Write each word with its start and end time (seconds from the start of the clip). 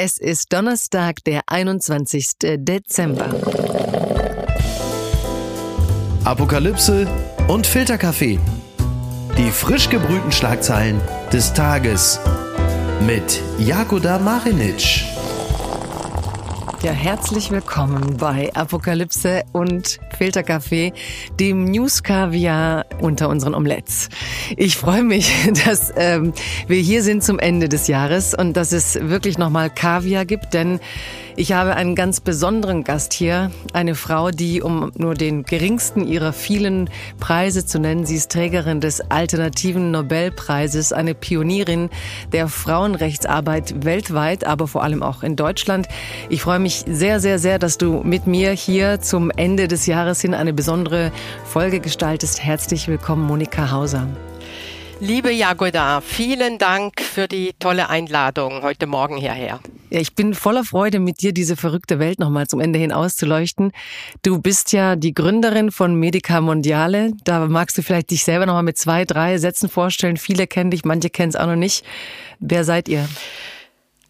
Es 0.00 0.16
ist 0.16 0.52
Donnerstag, 0.52 1.24
der 1.24 1.40
21. 1.48 2.28
Dezember. 2.38 3.34
Apokalypse 6.22 7.08
und 7.48 7.66
Filterkaffee. 7.66 8.38
Die 9.36 9.50
frisch 9.50 9.90
gebrühten 9.90 10.30
Schlagzeilen 10.30 11.00
des 11.32 11.52
Tages 11.52 12.20
mit 13.04 13.42
Jagoda 13.58 14.20
Marinic. 14.20 15.17
Ja, 16.80 16.92
herzlich 16.92 17.50
willkommen 17.50 18.18
bei 18.18 18.54
Apokalypse 18.54 19.42
und 19.52 19.98
Filterkaffee, 20.16 20.92
dem 21.40 21.64
News 21.64 22.04
Kaviar 22.04 22.86
unter 23.00 23.28
unseren 23.28 23.54
Omelettes. 23.54 24.08
Ich 24.56 24.76
freue 24.76 25.02
mich, 25.02 25.28
dass 25.66 25.92
ähm, 25.96 26.32
wir 26.68 26.78
hier 26.78 27.02
sind 27.02 27.24
zum 27.24 27.40
Ende 27.40 27.68
des 27.68 27.88
Jahres 27.88 28.32
und 28.32 28.56
dass 28.56 28.70
es 28.70 28.94
wirklich 28.94 29.38
nochmal 29.38 29.70
Kaviar 29.70 30.24
gibt, 30.24 30.54
denn 30.54 30.78
ich 31.38 31.52
habe 31.52 31.76
einen 31.76 31.94
ganz 31.94 32.20
besonderen 32.20 32.82
Gast 32.82 33.12
hier, 33.12 33.52
eine 33.72 33.94
Frau, 33.94 34.32
die, 34.32 34.60
um 34.60 34.90
nur 34.96 35.14
den 35.14 35.44
geringsten 35.44 36.04
ihrer 36.04 36.32
vielen 36.32 36.90
Preise 37.20 37.64
zu 37.64 37.78
nennen, 37.78 38.04
sie 38.04 38.16
ist 38.16 38.32
Trägerin 38.32 38.80
des 38.80 39.00
alternativen 39.08 39.92
Nobelpreises, 39.92 40.92
eine 40.92 41.14
Pionierin 41.14 41.90
der 42.32 42.48
Frauenrechtsarbeit 42.48 43.84
weltweit, 43.84 44.44
aber 44.44 44.66
vor 44.66 44.82
allem 44.82 45.04
auch 45.04 45.22
in 45.22 45.36
Deutschland. 45.36 45.86
Ich 46.28 46.42
freue 46.42 46.58
mich 46.58 46.84
sehr, 46.88 47.20
sehr, 47.20 47.38
sehr, 47.38 47.60
dass 47.60 47.78
du 47.78 48.02
mit 48.02 48.26
mir 48.26 48.50
hier 48.50 49.00
zum 49.00 49.30
Ende 49.30 49.68
des 49.68 49.86
Jahres 49.86 50.20
hin 50.20 50.34
eine 50.34 50.52
besondere 50.52 51.12
Folge 51.44 51.78
gestaltest. 51.78 52.42
Herzlich 52.42 52.88
willkommen, 52.88 53.24
Monika 53.24 53.70
Hauser. 53.70 54.08
Liebe 55.00 55.30
Jagoda, 55.30 56.00
vielen 56.00 56.58
Dank 56.58 57.00
für 57.00 57.28
die 57.28 57.52
tolle 57.60 57.88
Einladung 57.88 58.62
heute 58.62 58.88
Morgen 58.88 59.16
hierher. 59.16 59.60
Ja, 59.90 60.00
ich 60.00 60.16
bin 60.16 60.34
voller 60.34 60.64
Freude, 60.64 60.98
mit 60.98 61.22
dir 61.22 61.32
diese 61.32 61.54
verrückte 61.54 62.00
Welt 62.00 62.18
nochmal 62.18 62.48
zum 62.48 62.58
Ende 62.58 62.80
hin 62.80 62.90
auszuleuchten. 62.90 63.70
Du 64.22 64.40
bist 64.40 64.72
ja 64.72 64.96
die 64.96 65.14
Gründerin 65.14 65.70
von 65.70 65.94
Medica 65.94 66.40
Mondiale. 66.40 67.12
Da 67.22 67.46
magst 67.46 67.78
du 67.78 67.82
vielleicht 67.82 68.10
dich 68.10 68.24
selber 68.24 68.46
nochmal 68.46 68.64
mit 68.64 68.76
zwei, 68.76 69.04
drei 69.04 69.38
Sätzen 69.38 69.68
vorstellen. 69.68 70.16
Viele 70.16 70.48
kennen 70.48 70.72
dich, 70.72 70.84
manche 70.84 71.10
kennen 71.10 71.30
es 71.30 71.36
auch 71.36 71.46
noch 71.46 71.54
nicht. 71.54 71.84
Wer 72.40 72.64
seid 72.64 72.88
ihr? 72.88 73.08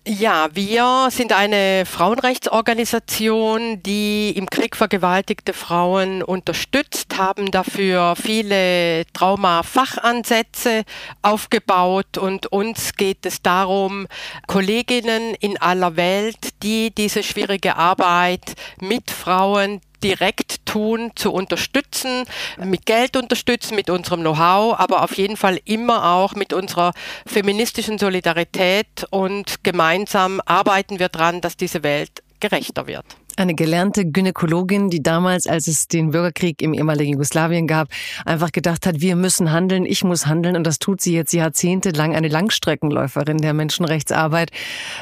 Ja, 0.07 0.49
wir 0.55 1.09
sind 1.11 1.33
eine 1.33 1.85
Frauenrechtsorganisation, 1.85 3.83
die 3.83 4.31
im 4.31 4.49
Krieg 4.49 4.75
vergewaltigte 4.75 5.53
Frauen 5.53 6.23
unterstützt, 6.23 7.19
haben 7.19 7.51
dafür 7.51 8.15
viele 8.17 9.05
Trauma-Fachansätze 9.13 10.85
aufgebaut 11.21 12.17
und 12.17 12.47
uns 12.47 12.95
geht 12.95 13.27
es 13.27 13.43
darum, 13.43 14.07
Kolleginnen 14.47 15.35
in 15.41 15.61
aller 15.61 15.97
Welt, 15.97 16.63
die 16.63 16.91
diese 16.91 17.23
schwierige 17.23 17.77
Arbeit 17.77 18.55
mit 18.81 19.11
Frauen, 19.11 19.83
direkt 20.03 20.65
tun, 20.67 21.13
zu 21.15 21.33
unterstützen, 21.33 22.25
mit 22.63 22.87
Geld 22.87 23.17
unterstützen, 23.17 23.75
mit 23.75 23.91
unserem 23.91 24.21
Know-how, 24.21 24.79
aber 24.79 25.03
auf 25.03 25.17
jeden 25.17 25.37
Fall 25.37 25.61
immer 25.65 26.13
auch 26.13 26.35
mit 26.35 26.53
unserer 26.53 26.93
feministischen 27.27 27.99
Solidarität 27.99 29.07
und 29.11 29.65
gemeinsam 29.65 30.41
arbeiten 30.45 30.99
wir 30.99 31.09
daran, 31.09 31.41
dass 31.41 31.57
diese 31.57 31.83
Welt 31.83 32.23
gerechter 32.41 32.87
wird 32.87 33.07
eine 33.39 33.55
gelernte 33.55 34.05
Gynäkologin, 34.05 34.91
die 34.91 35.03
damals, 35.03 35.47
als 35.47 35.69
es 35.69 35.89
den 35.89 36.11
Bürgerkrieg 36.11 36.63
im 36.63 36.75
ehemaligen 36.75 37.13
Jugoslawien 37.13 37.67
gab, 37.67 37.89
einfach 38.25 38.53
gedacht 38.53 38.87
hat, 38.87 39.01
wir 39.01 39.17
müssen 39.17 39.53
handeln, 39.53 39.87
ich 39.87 40.05
muss 40.05 40.27
handeln. 40.27 40.57
Und 40.57 40.67
das 40.67 40.79
tut 40.79 41.01
sie 41.01 41.15
jetzt 41.15 41.33
jahrzehntelang, 41.33 42.15
eine 42.15 42.29
Langstreckenläuferin 42.29 43.39
der 43.39 43.55
Menschenrechtsarbeit. 43.55 44.51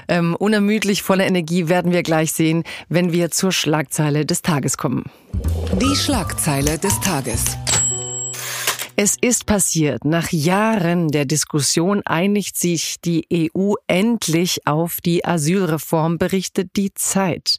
Ähm, 0.09 0.37
unermüdlich, 0.37 1.03
voller 1.03 1.27
Energie 1.27 1.69
werden 1.69 1.93
wir 1.93 2.03
gleich 2.03 2.33
sehen, 2.33 2.65
wenn 2.89 3.13
wir 3.13 3.31
zur 3.31 3.53
Schlagzeile 3.53 4.27
des 4.27 4.43
Tages 4.43 4.77
kommen. 4.77 5.05
Die 5.81 5.97
Schlagzeile 5.97 6.79
des 6.79 6.99
Tages. 7.01 7.57
Es 8.99 9.15
ist 9.21 9.45
passiert. 9.45 10.07
Nach 10.07 10.33
Jahren 10.33 11.09
der 11.09 11.27
Diskussion 11.27 12.01
einigt 12.07 12.57
sich 12.57 12.97
die 13.05 13.27
EU 13.31 13.75
endlich 13.87 14.67
auf 14.67 15.03
die 15.03 15.23
Asylreform, 15.23 16.17
berichtet 16.17 16.71
die 16.77 16.95
Zeit. 16.95 17.59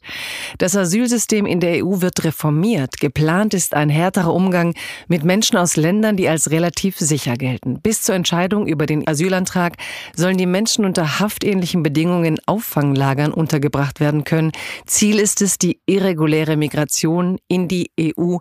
Das 0.58 0.74
Asylsystem 0.74 1.46
in 1.46 1.60
der 1.60 1.86
EU 1.86 2.00
wird 2.00 2.24
reformiert. 2.24 2.98
Geplant 2.98 3.54
ist 3.54 3.74
ein 3.74 3.88
härterer 3.88 4.34
Umgang 4.34 4.74
mit 5.06 5.22
Menschen 5.22 5.58
aus 5.58 5.76
Ländern, 5.76 6.16
die 6.16 6.28
als 6.28 6.50
relativ 6.50 6.98
sicher 6.98 7.36
gelten. 7.36 7.80
Bis 7.82 8.02
zur 8.02 8.16
Entscheidung 8.16 8.66
über 8.66 8.86
den 8.86 9.06
Asylantrag 9.06 9.74
sollen 10.16 10.38
die 10.38 10.46
Menschen 10.46 10.84
unter 10.84 11.20
haftähnlichen 11.20 11.84
Bedingungen 11.84 12.24
in 12.24 12.40
Auffanglagern 12.46 13.32
untergebracht 13.32 14.00
werden 14.00 14.24
können. 14.24 14.50
Ziel 14.86 15.20
ist 15.20 15.40
es, 15.40 15.56
die 15.56 15.78
irreguläre 15.86 16.56
Migration 16.56 17.38
in 17.46 17.68
die 17.68 17.92
EU 18.00 18.38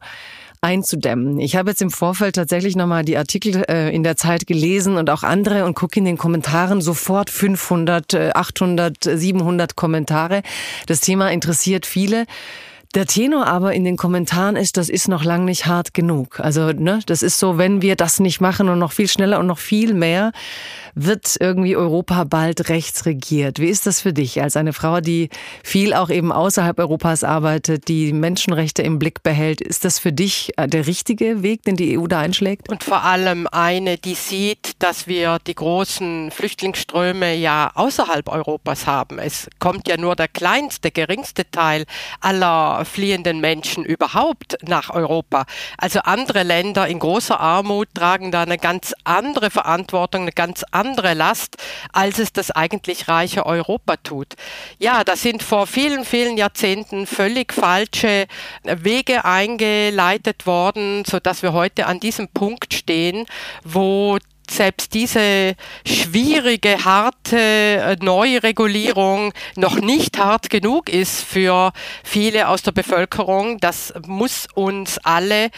einzudämmen. 0.61 1.39
Ich 1.39 1.55
habe 1.55 1.69
jetzt 1.69 1.81
im 1.81 1.91
Vorfeld 1.91 2.35
tatsächlich 2.35 2.75
nochmal 2.75 3.03
die 3.03 3.17
Artikel 3.17 3.63
äh, 3.69 3.93
in 3.93 4.03
der 4.03 4.17
Zeit 4.17 4.47
gelesen 4.47 4.97
und 4.97 5.09
auch 5.09 5.23
andere 5.23 5.65
und 5.65 5.75
gucke 5.75 5.99
in 5.99 6.05
den 6.05 6.17
Kommentaren 6.17 6.81
sofort 6.81 7.29
500, 7.29 8.35
800, 8.35 8.97
700 9.03 9.75
Kommentare. 9.75 10.41
Das 10.87 11.01
Thema 11.01 11.31
interessiert 11.31 11.85
viele. 11.85 12.25
Der 12.95 13.05
Tenor 13.05 13.47
aber 13.47 13.73
in 13.73 13.83
den 13.83 13.97
Kommentaren 13.97 14.55
ist, 14.55 14.77
das 14.77 14.89
ist 14.89 15.07
noch 15.07 15.23
lang 15.23 15.45
nicht 15.45 15.65
hart 15.65 15.93
genug. 15.93 16.39
Also, 16.39 16.71
ne, 16.71 16.99
das 17.05 17.21
ist 17.21 17.37
so, 17.37 17.57
wenn 17.57 17.81
wir 17.81 17.95
das 17.95 18.19
nicht 18.19 18.39
machen 18.39 18.69
und 18.69 18.79
noch 18.79 18.91
viel 18.91 19.07
schneller 19.07 19.39
und 19.39 19.47
noch 19.47 19.59
viel 19.59 19.93
mehr, 19.93 20.31
wird 20.95 21.35
irgendwie 21.39 21.75
Europa 21.75 22.23
bald 22.23 22.69
rechts 22.69 23.05
regiert. 23.05 23.59
Wie 23.59 23.67
ist 23.67 23.85
das 23.85 24.01
für 24.01 24.13
dich 24.13 24.41
als 24.41 24.57
eine 24.57 24.73
Frau, 24.73 24.99
die 24.99 25.29
viel 25.63 25.93
auch 25.93 26.09
eben 26.09 26.31
außerhalb 26.31 26.79
Europas 26.79 27.23
arbeitet, 27.23 27.87
die 27.87 28.13
Menschenrechte 28.13 28.81
im 28.81 28.97
Blick 28.97 29.21
behält? 29.21 29.61
Ist 29.61 29.85
das 29.85 29.99
für 29.99 30.11
dich 30.11 30.53
äh, 30.57 30.67
der 30.67 30.87
richtige 30.87 31.43
Weg, 31.43 31.63
den 31.63 31.75
die 31.75 31.99
EU 31.99 32.07
da 32.07 32.19
einschlägt? 32.19 32.69
Und 32.69 32.83
vor 32.83 33.03
allem 33.03 33.47
eine, 33.51 33.97
die 33.97 34.15
sieht, 34.15 34.71
dass 34.79 35.07
wir 35.07 35.37
die 35.45 35.55
großen 35.55 36.31
Flüchtlingsströme 36.31 37.35
ja 37.35 37.71
außerhalb 37.75 38.27
Europas 38.29 38.87
haben. 38.87 39.19
Es 39.19 39.49
kommt 39.59 39.87
ja 39.87 39.97
nur 39.97 40.15
der 40.15 40.27
kleinste, 40.27 40.89
geringste 40.89 41.49
Teil 41.51 41.85
aller 42.21 42.76
fliehenden 42.85 43.39
Menschen 43.39 43.85
überhaupt 43.85 44.57
nach 44.67 44.89
Europa. 44.89 45.45
Also 45.77 45.99
andere 46.01 46.43
Länder 46.43 46.87
in 46.87 46.99
großer 46.99 47.39
Armut 47.39 47.89
tragen 47.93 48.31
da 48.31 48.43
eine 48.43 48.57
ganz 48.57 48.93
andere 49.03 49.49
Verantwortung, 49.49 50.23
eine 50.23 50.31
ganz 50.31 50.63
andere 50.71 51.13
Last, 51.13 51.57
als 51.93 52.19
es 52.19 52.33
das 52.33 52.51
eigentlich 52.51 53.07
reiche 53.07 53.45
Europa 53.45 53.97
tut. 53.97 54.35
Ja, 54.79 55.03
da 55.03 55.15
sind 55.15 55.43
vor 55.43 55.67
vielen, 55.67 56.05
vielen 56.05 56.37
Jahrzehnten 56.37 57.07
völlig 57.07 57.53
falsche 57.53 58.27
Wege 58.63 59.25
eingeleitet 59.25 60.45
worden, 60.45 61.03
sodass 61.05 61.43
wir 61.43 61.53
heute 61.53 61.87
an 61.87 61.99
diesem 61.99 62.27
Punkt 62.29 62.73
stehen, 62.73 63.25
wo 63.63 64.17
selbst 64.51 64.93
diese 64.93 65.55
schwierige, 65.85 66.83
harte 66.85 67.37
äh, 67.37 67.95
Neuregulierung 68.01 69.33
noch 69.55 69.75
nicht 69.75 70.17
hart 70.17 70.49
genug 70.49 70.89
ist 70.89 71.23
für 71.23 71.71
viele 72.03 72.47
aus 72.47 72.61
der 72.61 72.71
Bevölkerung. 72.71 73.59
Das 73.59 73.93
muss 74.05 74.47
uns 74.53 74.97
alle, 74.99 75.49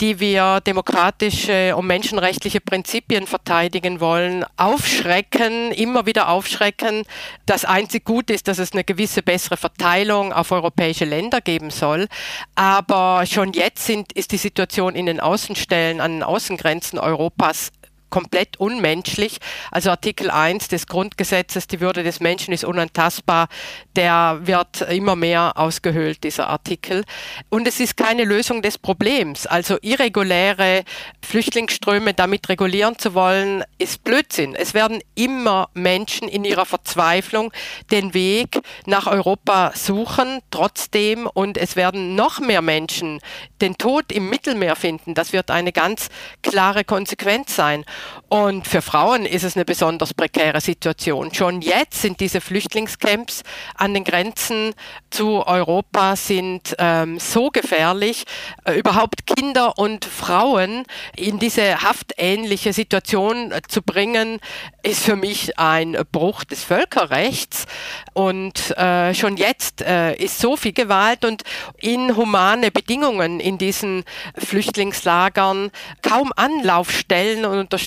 die 0.00 0.20
wir 0.20 0.60
demokratische 0.60 1.74
und 1.74 1.86
menschenrechtliche 1.86 2.60
Prinzipien 2.60 3.26
verteidigen 3.26 4.00
wollen, 4.00 4.44
aufschrecken, 4.56 5.72
immer 5.72 6.06
wieder 6.06 6.28
aufschrecken. 6.28 7.04
Das 7.46 7.64
einzig 7.64 8.04
Gute 8.04 8.34
ist, 8.34 8.48
dass 8.48 8.58
es 8.58 8.72
eine 8.72 8.84
gewisse 8.84 9.22
bessere 9.22 9.56
Verteilung 9.56 10.32
auf 10.32 10.52
europäische 10.52 11.06
Länder 11.06 11.40
geben 11.40 11.70
soll. 11.70 12.08
Aber 12.54 13.24
schon 13.26 13.52
jetzt 13.54 13.86
sind, 13.86 14.12
ist 14.12 14.32
die 14.32 14.36
Situation 14.36 14.94
in 14.94 15.06
den 15.06 15.20
Außenstellen, 15.20 16.00
an 16.00 16.12
den 16.12 16.22
Außengrenzen 16.22 16.98
Europas 16.98 17.72
komplett 18.16 18.56
unmenschlich. 18.56 19.36
Also 19.70 19.90
Artikel 19.90 20.30
1 20.30 20.68
des 20.68 20.86
Grundgesetzes, 20.86 21.66
die 21.66 21.80
Würde 21.80 22.02
des 22.02 22.18
Menschen 22.18 22.54
ist 22.54 22.64
unantastbar, 22.64 23.48
der 23.94 24.38
wird 24.44 24.80
immer 24.80 25.16
mehr 25.16 25.52
ausgehöhlt, 25.56 26.24
dieser 26.24 26.48
Artikel. 26.48 27.04
Und 27.50 27.68
es 27.68 27.78
ist 27.78 27.98
keine 27.98 28.24
Lösung 28.24 28.62
des 28.62 28.78
Problems. 28.78 29.46
Also 29.46 29.76
irreguläre 29.82 30.84
Flüchtlingsströme 31.20 32.14
damit 32.14 32.48
regulieren 32.48 32.98
zu 32.98 33.12
wollen, 33.12 33.62
ist 33.76 34.02
Blödsinn. 34.02 34.54
Es 34.54 34.72
werden 34.72 35.02
immer 35.14 35.68
Menschen 35.74 36.26
in 36.26 36.46
ihrer 36.46 36.64
Verzweiflung 36.64 37.52
den 37.90 38.14
Weg 38.14 38.60
nach 38.86 39.06
Europa 39.06 39.72
suchen, 39.74 40.40
trotzdem, 40.50 41.26
und 41.26 41.58
es 41.58 41.76
werden 41.76 42.14
noch 42.14 42.40
mehr 42.40 42.62
Menschen 42.62 43.20
den 43.60 43.76
Tod 43.76 44.10
im 44.10 44.30
Mittelmeer 44.30 44.74
finden. 44.74 45.12
Das 45.12 45.34
wird 45.34 45.50
eine 45.50 45.72
ganz 45.72 46.08
klare 46.40 46.82
Konsequenz 46.82 47.54
sein. 47.54 47.84
Und 48.28 48.66
für 48.66 48.82
Frauen 48.82 49.26
ist 49.26 49.44
es 49.44 49.56
eine 49.56 49.64
besonders 49.64 50.14
prekäre 50.14 50.60
Situation. 50.60 51.32
Schon 51.32 51.60
jetzt 51.60 52.02
sind 52.02 52.20
diese 52.20 52.40
Flüchtlingscamps 52.40 53.42
an 53.74 53.94
den 53.94 54.04
Grenzen 54.04 54.74
zu 55.10 55.46
Europa 55.46 56.16
sind 56.16 56.74
ähm, 56.78 57.18
so 57.18 57.50
gefährlich. 57.50 58.24
Äh, 58.64 58.78
überhaupt 58.78 59.26
Kinder 59.26 59.78
und 59.78 60.04
Frauen 60.04 60.84
in 61.16 61.38
diese 61.38 61.82
haftähnliche 61.82 62.72
Situation 62.72 63.52
äh, 63.52 63.62
zu 63.68 63.82
bringen, 63.82 64.40
ist 64.82 65.04
für 65.04 65.16
mich 65.16 65.58
ein 65.58 65.96
Bruch 66.12 66.44
des 66.44 66.64
Völkerrechts. 66.64 67.66
Und 68.12 68.76
äh, 68.76 69.14
schon 69.14 69.36
jetzt 69.36 69.82
äh, 69.82 70.14
ist 70.16 70.38
so 70.38 70.56
viel 70.56 70.72
Gewalt 70.72 71.24
und 71.24 71.42
inhumane 71.78 72.70
Bedingungen 72.70 73.40
in 73.40 73.58
diesen 73.58 74.04
Flüchtlingslagern, 74.36 75.70
kaum 76.02 76.32
Anlaufstellen 76.36 77.44
und 77.44 77.58
Unterstützung, 77.58 77.85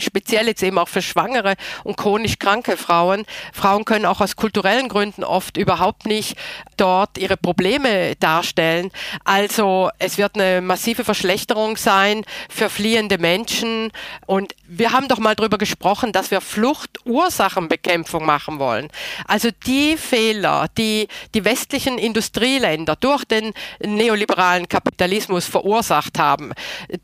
speziell 0.00 0.46
jetzt 0.46 0.62
eben 0.62 0.78
auch 0.78 0.88
für 0.88 1.02
schwangere 1.02 1.54
und 1.84 1.96
chronisch 1.96 2.38
kranke 2.38 2.76
Frauen. 2.76 3.24
Frauen 3.52 3.84
können 3.84 4.06
auch 4.06 4.20
aus 4.20 4.36
kulturellen 4.36 4.88
Gründen 4.88 5.24
oft 5.24 5.56
überhaupt 5.56 6.06
nicht 6.06 6.36
dort 6.76 7.18
ihre 7.18 7.36
Probleme 7.36 8.16
darstellen. 8.16 8.90
Also 9.24 9.90
es 9.98 10.18
wird 10.18 10.34
eine 10.36 10.60
massive 10.60 11.04
Verschlechterung 11.04 11.76
sein 11.76 12.24
für 12.48 12.68
fliehende 12.68 13.18
Menschen. 13.18 13.90
Und 14.26 14.54
wir 14.66 14.92
haben 14.92 15.08
doch 15.08 15.18
mal 15.18 15.34
darüber 15.34 15.58
gesprochen, 15.58 16.12
dass 16.12 16.30
wir 16.30 16.40
Fluchtursachenbekämpfung 16.40 18.24
machen 18.24 18.58
wollen. 18.58 18.88
Also 19.26 19.48
die 19.66 19.96
Fehler, 19.96 20.66
die 20.76 21.08
die 21.34 21.44
westlichen 21.44 21.98
Industrieländer 21.98 22.96
durch 22.96 23.24
den 23.24 23.52
neoliberalen 23.84 24.68
Kapitalismus 24.68 25.46
verursacht 25.46 26.18
haben, 26.18 26.52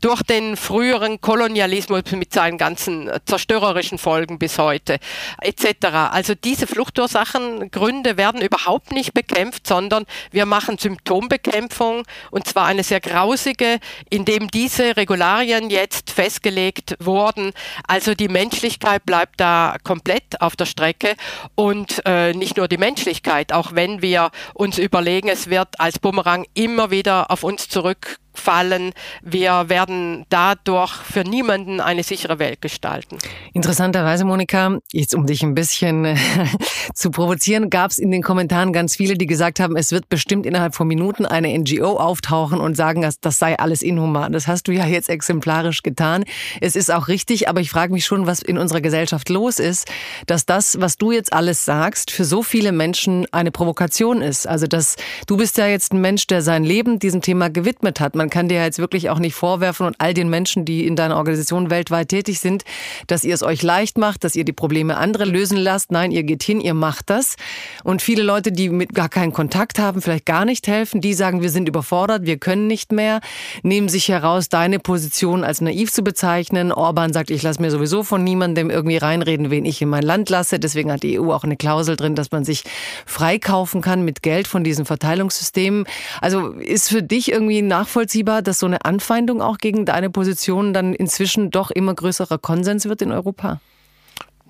durch 0.01 0.23
den 0.23 0.57
früheren 0.57 1.21
Kolonialismus 1.21 2.03
mit 2.19 2.33
seinen 2.33 2.57
ganzen 2.57 3.09
zerstörerischen 3.25 3.97
Folgen 3.97 4.37
bis 4.37 4.59
heute, 4.59 4.99
etc. 5.41 5.87
Also 6.11 6.35
diese 6.35 6.67
Fluchtursachengründe 6.67 8.17
werden 8.17 8.41
überhaupt 8.41 8.91
nicht 8.91 9.13
bekämpft, 9.13 9.65
sondern 9.65 10.05
wir 10.31 10.45
machen 10.45 10.77
Symptombekämpfung 10.77 12.03
und 12.31 12.47
zwar 12.47 12.65
eine 12.65 12.83
sehr 12.83 12.99
grausige, 12.99 13.79
indem 14.09 14.49
diese 14.49 14.97
Regularien 14.97 15.69
jetzt 15.69 16.11
festgelegt 16.11 16.95
wurden. 16.99 17.51
Also 17.87 18.13
die 18.13 18.27
Menschlichkeit 18.27 19.05
bleibt 19.05 19.39
da 19.39 19.77
komplett 19.83 20.41
auf 20.41 20.55
der 20.55 20.65
Strecke 20.65 21.15
und 21.55 22.01
äh, 22.05 22.33
nicht 22.33 22.57
nur 22.57 22.67
die 22.67 22.77
Menschlichkeit, 22.77 23.53
auch 23.53 23.73
wenn 23.73 24.01
wir 24.01 24.31
uns 24.53 24.77
überlegen, 24.77 25.29
es 25.29 25.49
wird 25.49 25.79
als 25.79 25.99
Bumerang 25.99 26.45
immer 26.53 26.91
wieder 26.91 27.31
auf 27.31 27.43
uns 27.43 27.69
zurück 27.69 28.19
fallen. 28.39 28.93
Wir 29.21 29.69
werden 29.69 30.25
dadurch 30.29 30.93
für 30.93 31.23
niemanden 31.23 31.81
eine 31.81 32.03
sichere 32.03 32.39
Welt 32.39 32.61
gestalten. 32.61 33.17
Interessanterweise, 33.53 34.25
Monika, 34.25 34.79
jetzt 34.91 35.13
um 35.13 35.25
dich 35.25 35.43
ein 35.43 35.53
bisschen 35.53 36.05
äh, 36.05 36.15
zu 36.93 37.11
provozieren, 37.11 37.69
gab 37.69 37.91
es 37.91 37.99
in 37.99 38.11
den 38.11 38.23
Kommentaren 38.23 38.73
ganz 38.73 38.95
viele, 38.95 39.15
die 39.15 39.27
gesagt 39.27 39.59
haben, 39.59 39.75
es 39.75 39.91
wird 39.91 40.09
bestimmt 40.09 40.45
innerhalb 40.45 40.75
von 40.75 40.87
Minuten 40.87 41.25
eine 41.25 41.57
NGO 41.57 41.97
auftauchen 41.97 42.59
und 42.59 42.75
sagen, 42.75 43.01
dass 43.01 43.19
das 43.19 43.39
sei 43.39 43.59
alles 43.59 43.81
inhuman. 43.81 44.31
Das 44.31 44.47
hast 44.47 44.67
du 44.67 44.71
ja 44.71 44.85
jetzt 44.85 45.09
exemplarisch 45.09 45.83
getan. 45.83 46.23
Es 46.61 46.75
ist 46.75 46.91
auch 46.91 47.07
richtig, 47.07 47.49
aber 47.49 47.61
ich 47.61 47.69
frage 47.69 47.93
mich 47.93 48.05
schon, 48.05 48.25
was 48.25 48.41
in 48.41 48.57
unserer 48.57 48.81
Gesellschaft 48.81 49.29
los 49.29 49.59
ist, 49.59 49.87
dass 50.27 50.45
das, 50.45 50.79
was 50.79 50.97
du 50.97 51.11
jetzt 51.11 51.33
alles 51.33 51.65
sagst, 51.65 52.11
für 52.11 52.25
so 52.25 52.43
viele 52.43 52.71
Menschen 52.71 53.27
eine 53.31 53.51
Provokation 53.51 54.21
ist. 54.21 54.47
Also, 54.47 54.67
dass 54.67 54.95
du 55.27 55.37
bist 55.37 55.57
ja 55.57 55.67
jetzt 55.67 55.93
ein 55.93 56.01
Mensch, 56.01 56.27
der 56.27 56.41
sein 56.41 56.63
Leben 56.63 56.99
diesem 56.99 57.21
Thema 57.21 57.49
gewidmet 57.49 57.99
hat. 57.99 58.15
Man 58.15 58.28
kann 58.29 58.49
dir 58.49 58.61
jetzt 58.63 58.79
wirklich 58.79 59.09
auch 59.09 59.19
nicht 59.19 59.35
vorwerfen 59.35 59.85
und 59.85 59.95
all 59.99 60.13
den 60.13 60.29
Menschen, 60.29 60.65
die 60.65 60.85
in 60.85 60.95
deiner 60.95 61.17
Organisation 61.17 61.69
weltweit 61.69 62.09
tätig 62.09 62.39
sind, 62.39 62.63
dass 63.07 63.23
ihr 63.23 63.33
es 63.33 63.43
euch 63.43 63.63
leicht 63.63 63.97
macht, 63.97 64.23
dass 64.23 64.35
ihr 64.35 64.45
die 64.45 64.53
Probleme 64.53 64.97
anderer 64.97 65.25
lösen 65.25 65.57
lasst. 65.57 65.91
Nein, 65.91 66.11
ihr 66.11 66.23
geht 66.23 66.43
hin, 66.43 66.61
ihr 66.61 66.73
macht 66.73 67.09
das. 67.09 67.35
Und 67.83 68.01
viele 68.01 68.23
Leute, 68.23 68.51
die 68.51 68.69
mit 68.69 68.93
gar 68.93 69.09
keinen 69.09 69.33
Kontakt 69.33 69.79
haben, 69.79 70.01
vielleicht 70.01 70.25
gar 70.25 70.45
nicht 70.45 70.67
helfen, 70.67 71.01
die 71.01 71.13
sagen, 71.13 71.41
wir 71.41 71.49
sind 71.49 71.67
überfordert, 71.67 72.25
wir 72.25 72.37
können 72.37 72.67
nicht 72.67 72.91
mehr, 72.91 73.21
nehmen 73.63 73.89
sich 73.89 74.09
heraus, 74.09 74.49
deine 74.49 74.79
Position 74.79 75.43
als 75.43 75.61
naiv 75.61 75.91
zu 75.91 76.03
bezeichnen. 76.03 76.71
Orban 76.71 77.13
sagt, 77.13 77.31
ich 77.31 77.43
lasse 77.43 77.61
mir 77.61 77.71
sowieso 77.71 78.03
von 78.03 78.23
niemandem 78.23 78.69
irgendwie 78.69 78.97
reinreden, 78.97 79.51
wen 79.51 79.65
ich 79.65 79.81
in 79.81 79.89
mein 79.89 80.03
Land 80.03 80.29
lasse. 80.29 80.59
Deswegen 80.59 80.91
hat 80.91 81.03
die 81.03 81.19
EU 81.19 81.31
auch 81.31 81.43
eine 81.43 81.57
Klausel 81.57 81.95
drin, 81.95 82.15
dass 82.15 82.31
man 82.31 82.45
sich 82.45 82.63
freikaufen 83.05 83.81
kann 83.81 84.03
mit 84.03 84.23
Geld 84.23 84.47
von 84.47 84.63
diesen 84.63 84.85
Verteilungssystemen. 84.85 85.85
Also 86.21 86.49
ist 86.51 86.89
für 86.89 87.03
dich 87.03 87.31
irgendwie 87.31 87.61
nachvollziehbar, 87.61 88.08
nachvollziehbar, 88.09 88.41
dass 88.41 88.59
so 88.59 88.65
eine 88.65 88.85
Anfeindung 88.85 89.41
auch 89.41 89.57
gegen 89.57 89.85
deine 89.85 90.09
Position 90.09 90.73
dann 90.73 90.93
inzwischen 90.93 91.51
doch 91.51 91.69
immer 91.71 91.93
größerer 91.93 92.39
Konsens 92.39 92.85
wird 92.85 93.01
in 93.01 93.11
Europa? 93.11 93.61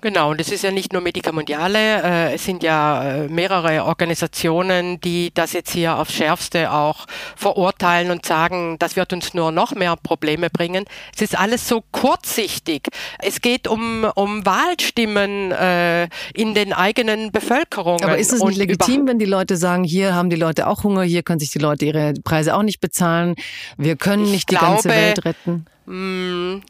Genau, 0.02 0.30
und 0.30 0.40
es 0.40 0.50
ist 0.50 0.64
ja 0.64 0.70
nicht 0.70 0.92
nur 0.92 1.02
Medica 1.02 1.30
Mondiale, 1.30 2.02
äh, 2.02 2.34
es 2.34 2.44
sind 2.44 2.62
ja 2.62 3.02
äh, 3.02 3.28
mehrere 3.28 3.84
Organisationen, 3.84 5.00
die 5.00 5.30
das 5.34 5.52
jetzt 5.52 5.72
hier 5.72 5.96
aufs 5.96 6.14
Schärfste 6.14 6.72
auch 6.72 7.06
verurteilen 7.36 8.10
und 8.10 8.24
sagen, 8.24 8.76
das 8.78 8.96
wird 8.96 9.12
uns 9.12 9.34
nur 9.34 9.52
noch 9.52 9.74
mehr 9.74 9.96
Probleme 9.96 10.48
bringen. 10.48 10.84
Es 11.14 11.20
ist 11.20 11.38
alles 11.38 11.68
so 11.68 11.82
kurzsichtig. 11.92 12.88
Es 13.18 13.42
geht 13.42 13.68
um, 13.68 14.06
um 14.14 14.46
Wahlstimmen 14.46 15.52
äh, 15.52 16.04
in 16.32 16.54
den 16.54 16.72
eigenen 16.72 17.30
Bevölkerungen. 17.30 18.02
Aber 18.04 18.16
ist 18.16 18.32
es 18.32 18.42
nicht 18.42 18.56
legitim, 18.56 19.06
wenn 19.06 19.18
die 19.18 19.26
Leute 19.26 19.56
sagen, 19.56 19.84
hier 19.84 20.14
haben 20.14 20.30
die 20.30 20.36
Leute 20.36 20.66
auch 20.66 20.82
Hunger, 20.82 21.02
hier 21.02 21.22
können 21.22 21.40
sich 21.40 21.50
die 21.50 21.58
Leute 21.58 21.84
ihre 21.84 22.14
Preise 22.24 22.56
auch 22.56 22.62
nicht 22.62 22.80
bezahlen, 22.80 23.34
wir 23.76 23.96
können 23.96 24.30
nicht 24.30 24.50
die 24.50 24.54
glaube, 24.54 24.74
ganze 24.74 24.88
Welt 24.88 25.24
retten? 25.24 25.66
Mh, 25.86 25.94
mm, 25.94 26.62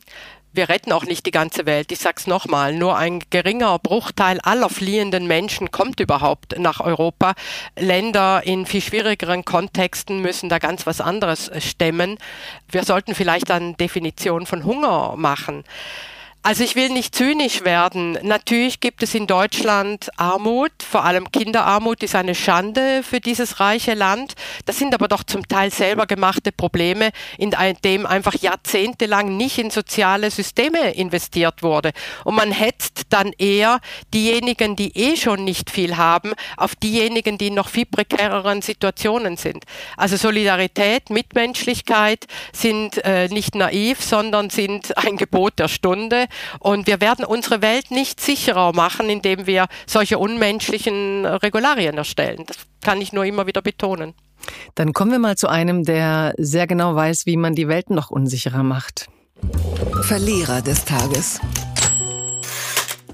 wir 0.52 0.68
retten 0.68 0.92
auch 0.92 1.04
nicht 1.04 1.26
die 1.26 1.30
ganze 1.30 1.66
Welt. 1.66 1.92
Ich 1.92 2.00
sag's 2.00 2.26
nochmal, 2.26 2.74
nur 2.74 2.96
ein 2.96 3.20
geringer 3.30 3.78
Bruchteil 3.78 4.40
aller 4.40 4.68
fliehenden 4.68 5.26
Menschen 5.26 5.70
kommt 5.70 6.00
überhaupt 6.00 6.58
nach 6.58 6.80
Europa. 6.80 7.34
Länder 7.78 8.42
in 8.44 8.66
viel 8.66 8.80
schwierigeren 8.80 9.44
Kontexten 9.44 10.20
müssen 10.20 10.48
da 10.48 10.58
ganz 10.58 10.86
was 10.86 11.00
anderes 11.00 11.50
stemmen. 11.58 12.18
Wir 12.68 12.84
sollten 12.84 13.14
vielleicht 13.14 13.50
dann 13.50 13.76
Definition 13.76 14.46
von 14.46 14.64
Hunger 14.64 15.14
machen. 15.16 15.64
Also 16.42 16.64
ich 16.64 16.74
will 16.74 16.88
nicht 16.88 17.14
zynisch 17.14 17.64
werden. 17.64 18.18
Natürlich 18.22 18.80
gibt 18.80 19.02
es 19.02 19.14
in 19.14 19.26
Deutschland 19.26 20.08
Armut, 20.16 20.72
vor 20.82 21.04
allem 21.04 21.30
Kinderarmut 21.30 22.02
ist 22.02 22.14
eine 22.14 22.34
Schande 22.34 23.02
für 23.02 23.20
dieses 23.20 23.60
reiche 23.60 23.92
Land. 23.92 24.32
Das 24.64 24.78
sind 24.78 24.94
aber 24.94 25.06
doch 25.06 25.22
zum 25.22 25.46
Teil 25.46 25.70
selber 25.70 26.06
gemachte 26.06 26.50
Probleme, 26.50 27.10
in 27.36 27.54
dem 27.84 28.06
einfach 28.06 28.34
jahrzehntelang 28.34 29.36
nicht 29.36 29.58
in 29.58 29.68
soziale 29.68 30.30
Systeme 30.30 30.94
investiert 30.94 31.62
wurde. 31.62 31.90
Und 32.24 32.36
man 32.36 32.52
hetzt 32.52 33.02
dann 33.10 33.32
eher 33.36 33.78
diejenigen, 34.14 34.76
die 34.76 34.96
eh 34.96 35.16
schon 35.18 35.44
nicht 35.44 35.68
viel 35.68 35.98
haben, 35.98 36.32
auf 36.56 36.74
diejenigen, 36.74 37.36
die 37.36 37.48
in 37.48 37.54
noch 37.54 37.68
viel 37.68 37.84
prekäreren 37.84 38.62
Situationen 38.62 39.36
sind. 39.36 39.64
Also 39.98 40.16
Solidarität, 40.16 41.10
Mitmenschlichkeit 41.10 42.24
sind 42.54 43.04
äh, 43.04 43.28
nicht 43.28 43.54
naiv, 43.54 44.02
sondern 44.02 44.48
sind 44.48 44.96
ein 44.96 45.18
Gebot 45.18 45.58
der 45.58 45.68
Stunde. 45.68 46.28
Und 46.58 46.86
wir 46.86 47.00
werden 47.00 47.24
unsere 47.24 47.62
Welt 47.62 47.90
nicht 47.90 48.20
sicherer 48.20 48.72
machen, 48.72 49.08
indem 49.08 49.46
wir 49.46 49.66
solche 49.86 50.18
unmenschlichen 50.18 51.26
Regularien 51.26 51.96
erstellen. 51.96 52.44
Das 52.46 52.56
kann 52.82 53.00
ich 53.00 53.12
nur 53.12 53.24
immer 53.24 53.46
wieder 53.46 53.62
betonen. 53.62 54.14
Dann 54.74 54.92
kommen 54.92 55.12
wir 55.12 55.18
mal 55.18 55.36
zu 55.36 55.48
einem, 55.48 55.84
der 55.84 56.34
sehr 56.38 56.66
genau 56.66 56.94
weiß, 56.94 57.26
wie 57.26 57.36
man 57.36 57.54
die 57.54 57.68
Welt 57.68 57.90
noch 57.90 58.10
unsicherer 58.10 58.62
macht. 58.62 59.08
Verlierer 60.02 60.62
des 60.62 60.84
Tages. 60.84 61.40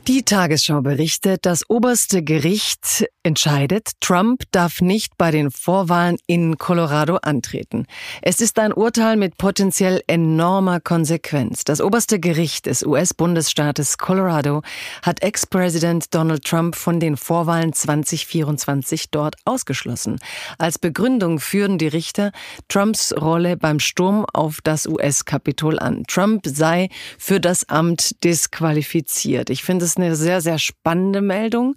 Die 0.08 0.22
Tagesschau 0.22 0.82
berichtet, 0.82 1.46
das 1.46 1.68
oberste 1.68 2.22
Gericht 2.22 3.04
entscheidet, 3.24 3.90
Trump 4.00 4.44
darf 4.52 4.80
nicht 4.80 5.18
bei 5.18 5.32
den 5.32 5.50
Vorwahlen 5.50 6.16
in 6.28 6.58
Colorado 6.58 7.16
antreten. 7.16 7.86
Es 8.22 8.40
ist 8.40 8.60
ein 8.60 8.72
Urteil 8.72 9.16
mit 9.16 9.36
potenziell 9.36 10.04
enormer 10.06 10.78
Konsequenz. 10.78 11.64
Das 11.64 11.80
oberste 11.80 12.20
Gericht 12.20 12.66
des 12.66 12.86
US-Bundesstaates 12.86 13.98
Colorado 13.98 14.62
hat 15.02 15.24
Ex-Präsident 15.24 16.14
Donald 16.14 16.44
Trump 16.44 16.76
von 16.76 17.00
den 17.00 17.16
Vorwahlen 17.16 17.72
2024 17.72 19.10
dort 19.10 19.34
ausgeschlossen. 19.44 20.20
Als 20.56 20.78
Begründung 20.78 21.40
führen 21.40 21.78
die 21.78 21.88
Richter 21.88 22.30
Trumps 22.68 23.12
Rolle 23.20 23.56
beim 23.56 23.80
Sturm 23.80 24.24
auf 24.32 24.60
das 24.62 24.86
US-Kapitol 24.86 25.80
an. 25.80 26.04
Trump 26.06 26.44
sei 26.46 26.90
für 27.18 27.40
das 27.40 27.68
Amt 27.68 28.22
disqualifiziert. 28.22 29.50
Ich 29.50 29.64
finde 29.64 29.84
es 29.84 29.95
ist 29.96 30.02
eine 30.04 30.16
sehr, 30.16 30.40
sehr 30.40 30.58
spannende 30.58 31.22
Meldung. 31.22 31.74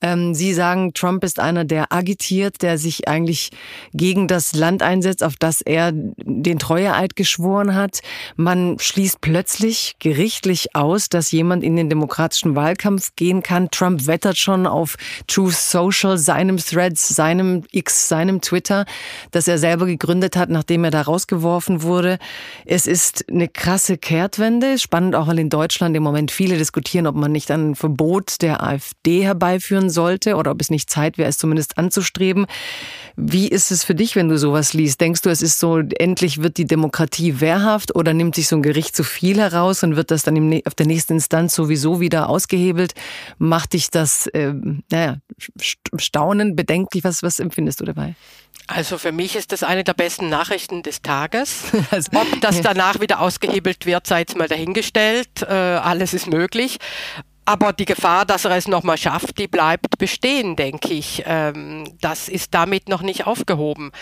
Ähm, 0.00 0.34
Sie 0.34 0.52
sagen, 0.52 0.92
Trump 0.92 1.24
ist 1.24 1.40
einer, 1.40 1.64
der 1.64 1.92
agitiert, 1.92 2.62
der 2.62 2.76
sich 2.76 3.08
eigentlich 3.08 3.50
gegen 3.94 4.28
das 4.28 4.54
Land 4.54 4.82
einsetzt, 4.82 5.24
auf 5.24 5.36
das 5.38 5.62
er 5.62 5.92
den 5.92 6.58
Treueeid 6.58 7.16
geschworen 7.16 7.74
hat. 7.74 8.00
Man 8.36 8.78
schließt 8.78 9.20
plötzlich 9.20 9.94
gerichtlich 9.98 10.74
aus, 10.74 11.08
dass 11.08 11.32
jemand 11.32 11.64
in 11.64 11.76
den 11.76 11.88
demokratischen 11.88 12.54
Wahlkampf 12.54 13.12
gehen 13.16 13.42
kann. 13.42 13.70
Trump 13.70 14.06
wettert 14.06 14.36
schon 14.36 14.66
auf 14.66 14.96
Truth 15.26 15.54
Social, 15.54 16.18
seinem 16.18 16.58
Threads, 16.58 17.08
seinem 17.08 17.64
X, 17.70 18.08
seinem 18.08 18.40
Twitter, 18.40 18.84
das 19.30 19.48
er 19.48 19.58
selber 19.58 19.86
gegründet 19.86 20.36
hat, 20.36 20.50
nachdem 20.50 20.84
er 20.84 20.90
da 20.90 21.02
rausgeworfen 21.02 21.82
wurde. 21.82 22.18
Es 22.66 22.86
ist 22.86 23.24
eine 23.30 23.48
krasse 23.48 23.96
Kehrtwende. 23.96 24.78
Spannend 24.78 25.14
auch, 25.14 25.28
weil 25.28 25.38
in 25.38 25.50
Deutschland 25.50 25.96
im 25.96 26.02
Moment 26.02 26.30
viele 26.30 26.58
diskutieren, 26.58 27.06
ob 27.06 27.14
man 27.14 27.32
nicht 27.32 27.50
ein 27.70 27.74
Verbot 27.74 28.42
der 28.42 28.62
AfD 28.62 29.24
herbeiführen 29.24 29.90
sollte 29.90 30.36
oder 30.36 30.50
ob 30.50 30.60
es 30.60 30.70
nicht 30.70 30.90
Zeit 30.90 31.18
wäre, 31.18 31.28
es 31.28 31.38
zumindest 31.38 31.78
anzustreben. 31.78 32.46
Wie 33.16 33.48
ist 33.48 33.70
es 33.70 33.84
für 33.84 33.94
dich, 33.94 34.16
wenn 34.16 34.28
du 34.28 34.38
sowas 34.38 34.72
liest? 34.72 35.00
Denkst 35.00 35.22
du, 35.22 35.30
es 35.30 35.42
ist 35.42 35.58
so, 35.58 35.78
endlich 35.78 36.42
wird 36.42 36.56
die 36.56 36.66
Demokratie 36.66 37.40
wehrhaft 37.40 37.94
oder 37.94 38.14
nimmt 38.14 38.34
sich 38.34 38.48
so 38.48 38.56
ein 38.56 38.62
Gericht 38.62 38.96
zu 38.96 39.04
viel 39.04 39.38
heraus 39.38 39.82
und 39.82 39.96
wird 39.96 40.10
das 40.10 40.22
dann 40.22 40.36
im, 40.36 40.62
auf 40.64 40.74
der 40.74 40.86
nächsten 40.86 41.14
Instanz 41.14 41.54
sowieso 41.54 42.00
wieder 42.00 42.28
ausgehebelt? 42.28 42.94
Macht 43.38 43.74
dich 43.74 43.90
das, 43.90 44.26
äh, 44.28 44.54
naja, 44.90 45.18
staunen, 45.96 46.56
bedenklich? 46.56 47.04
Was, 47.04 47.22
was 47.22 47.38
empfindest 47.38 47.80
du 47.80 47.84
dabei? 47.84 48.14
Also 48.68 48.96
für 48.96 49.12
mich 49.12 49.36
ist 49.36 49.52
das 49.52 49.62
eine 49.62 49.84
der 49.84 49.94
besten 49.94 50.28
Nachrichten 50.28 50.82
des 50.82 51.02
Tages. 51.02 51.64
Also, 51.90 52.10
Ob 52.14 52.40
das 52.40 52.60
danach 52.62 53.00
wieder 53.00 53.20
ausgehebelt 53.20 53.84
wird, 53.84 54.06
sei 54.06 54.20
jetzt 54.20 54.36
mal 54.36 54.48
dahingestellt. 54.48 55.42
Äh, 55.42 55.52
alles 55.52 56.14
ist 56.14 56.26
möglich. 56.26 56.78
Aber 57.52 57.74
die 57.74 57.84
Gefahr, 57.84 58.24
dass 58.24 58.46
er 58.46 58.56
es 58.56 58.66
nochmal 58.66 58.96
schafft, 58.96 59.36
die 59.36 59.46
bleibt 59.46 59.98
bestehen, 59.98 60.56
denke 60.56 60.94
ich. 60.94 61.22
Ähm, 61.26 61.84
das 62.00 62.30
ist 62.30 62.54
damit 62.54 62.88
noch 62.88 63.02
nicht 63.02 63.26
aufgehoben. 63.26 63.92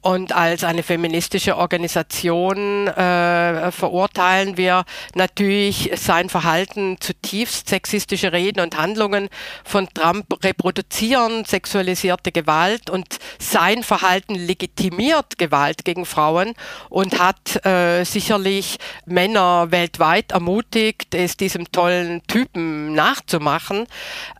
Und 0.00 0.30
als 0.30 0.62
eine 0.62 0.84
feministische 0.84 1.56
Organisation 1.56 2.86
äh, 2.86 3.72
verurteilen 3.72 4.56
wir 4.56 4.84
natürlich 5.16 5.90
sein 5.96 6.28
Verhalten 6.28 6.98
zutiefst 7.00 7.68
sexistische 7.68 8.32
Reden 8.32 8.60
und 8.60 8.78
Handlungen 8.78 9.28
von 9.64 9.88
Trump 9.92 10.26
reproduzieren 10.44 11.44
sexualisierte 11.44 12.30
Gewalt 12.30 12.90
und 12.90 13.18
sein 13.40 13.82
Verhalten 13.82 14.36
legitimiert 14.36 15.36
Gewalt 15.36 15.84
gegen 15.84 16.06
Frauen 16.06 16.54
und 16.88 17.18
hat 17.18 17.66
äh, 17.66 18.04
sicherlich 18.04 18.78
Männer 19.04 19.72
weltweit 19.72 20.30
ermutigt, 20.30 21.12
es 21.16 21.36
diesem 21.36 21.72
tollen 21.72 22.22
Typen 22.28 22.99
nachzumachen. 23.00 23.86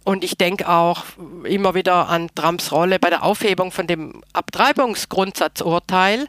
Und 0.05 0.25
ich 0.25 0.37
denke 0.37 0.69
auch 0.69 1.05
immer 1.45 1.75
wieder 1.75 2.09
an 2.09 2.29
Trumps 2.35 2.73
Rolle 2.73 2.99
bei 2.99 3.11
der 3.11 3.23
Aufhebung 3.23 3.71
von 3.73 3.87
dem 3.87 4.23
Abtreibungsgrundsatzurteil 4.33 6.27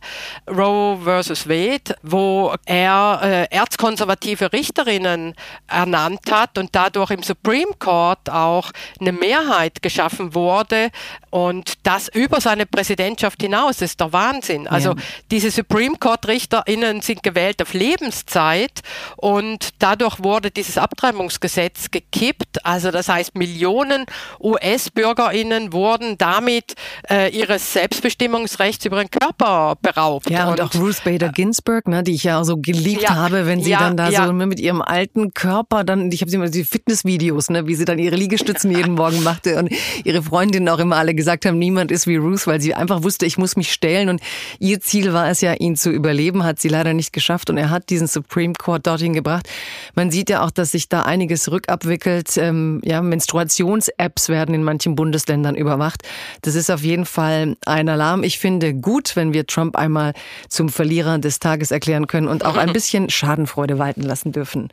Roe 0.48 1.00
versus 1.04 1.50
Wade, 1.50 1.96
wo 2.04 2.54
er 2.66 3.20
äh, 3.24 3.56
erzkonservative 3.56 4.54
Richterinnen 4.54 5.36
ernannt 5.68 6.32
hat 6.32 6.58
und 6.58 6.70
dadurch 6.74 7.12
im 7.12 7.24
Supreme 7.24 7.74
Court 7.80 8.30
auch 8.30 8.72
eine 9.00 9.12
Mehrheit 9.12 9.82
geschaffen 9.82 10.34
wurde 10.34 10.90
und 11.32 11.74
das 11.84 12.10
über 12.10 12.42
seine 12.42 12.66
Präsidentschaft 12.66 13.42
hinaus 13.42 13.82
ist 13.82 14.00
der 14.00 14.14
Wahnsinn. 14.14 14.68
Also 14.68 14.90
ja. 14.90 14.96
diese 15.32 15.50
Supreme 15.50 15.96
Court 15.98 16.28
Richterinnen 16.28 17.02
sind 17.02 17.24
gewählt 17.24 17.62
auf 17.62 17.74
Lebenszeit 17.74 18.82
und 19.16 19.70
dadurch 19.80 20.22
wurde 20.24 20.52
dieses 20.52 20.78
Abtreibungsgesetz 20.78 21.90
gekippt. 21.90 22.66
Also 22.66 22.92
das 22.92 23.08
heißt 23.08 23.36
Millionen 23.36 24.06
US-BürgerInnen 24.42 25.72
wurden 25.72 26.18
damit 26.18 26.76
äh, 27.10 27.30
ihres 27.30 27.74
Selbstbestimmungsrechts 27.74 28.86
über 28.86 28.98
ihren 28.98 29.10
Körper 29.10 29.78
beraubt. 29.82 30.30
Ja, 30.30 30.50
und, 30.50 30.60
und 30.60 30.62
auch 30.62 30.76
Ruth 30.76 31.02
Bader 31.06 31.30
Ginsburg, 31.30 31.88
ne, 31.88 32.04
die 32.04 32.14
ich 32.14 32.26
ja 32.26 32.44
so 32.44 32.58
geliebt 32.58 33.04
ja, 33.04 33.16
habe, 33.16 33.46
wenn 33.46 33.64
sie 33.64 33.72
ja, 33.72 33.80
dann 33.80 33.96
da 33.96 34.12
so 34.12 34.34
mit 34.34 34.60
ihrem 34.60 34.82
alten 34.82 35.34
Körper 35.34 35.86
dann, 35.86 36.12
ich 36.12 36.20
habe 36.22 36.30
sie 36.30 36.36
immer 36.36 36.50
die 36.50 36.66
Fitnessvideos, 36.66 37.50
ne, 37.50 37.68
wie 37.68 37.76
sie 37.76 37.86
dann 37.86 38.00
ihre 38.00 38.18
Liegestützen 38.18 38.70
jeden 38.76 38.96
Morgen 38.96 39.24
machte 39.24 39.58
und 39.58 39.72
ihre 40.04 40.22
Freundinnen 40.22 40.68
auch 40.68 40.80
immer 40.80 40.98
alle 40.98 41.16
gesagt 41.22 41.46
haben, 41.46 41.58
niemand 41.58 41.92
ist 41.92 42.06
wie 42.06 42.18
Ruth, 42.18 42.46
weil 42.46 42.62
sie 42.62 42.76
einfach 42.76 43.02
wusste, 43.02 43.26
ich 43.26 43.38
muss 43.38 43.56
mich 43.56 43.74
stellen 43.74 44.10
und 44.10 44.22
ihr 44.60 44.80
Ziel 44.80 45.14
war 45.14 45.30
es 45.30 45.42
ja, 45.42 45.54
ihn 45.54 45.76
zu 45.76 45.90
überleben, 45.90 46.44
hat 46.44 46.60
sie 46.60 46.70
leider 46.70 46.94
nicht 46.94 47.14
geschafft 47.14 47.50
und 47.50 47.58
er 47.58 47.72
hat 47.72 47.90
diesen 47.90 48.08
Supreme 48.08 48.54
Court 48.54 48.86
dorthin 48.86 49.14
gebracht. 49.14 49.50
Man 49.96 50.12
sieht 50.12 50.30
ja 50.30 50.44
auch, 50.44 50.52
dass 50.52 50.72
sich 50.72 50.88
da 50.88 51.02
einiges 51.02 51.52
rückabwickelt, 51.52 52.38
ähm, 52.38 52.82
ja, 52.84 53.02
Menstruation 53.02 53.72
Navigations-Apps 53.72 54.30
werden 54.30 54.56
in 54.56 54.64
manchen 54.64 54.96
Bundesländern 54.96 55.56
überwacht. 55.56 56.04
Das 56.42 56.56
ist 56.56 56.70
auf 56.70 56.82
jeden 56.82 57.06
Fall 57.06 57.56
ein 57.66 57.90
Alarm. 57.90 58.24
Ich 58.24 58.40
finde 58.40 58.74
gut, 58.74 59.16
wenn 59.16 59.34
wir 59.34 59.48
Trump 59.48 59.76
einmal 59.76 60.14
zum 60.50 60.70
Verlierer 60.70 61.20
des 61.20 61.40
Tages 61.40 61.72
erklären 61.72 62.08
können 62.08 62.28
und 62.28 62.46
auch 62.46 62.58
ein 62.58 62.74
bisschen 62.74 63.10
Schadenfreude 63.10 63.80
walten 63.80 64.04
lassen 64.04 64.32
dürfen. 64.32 64.70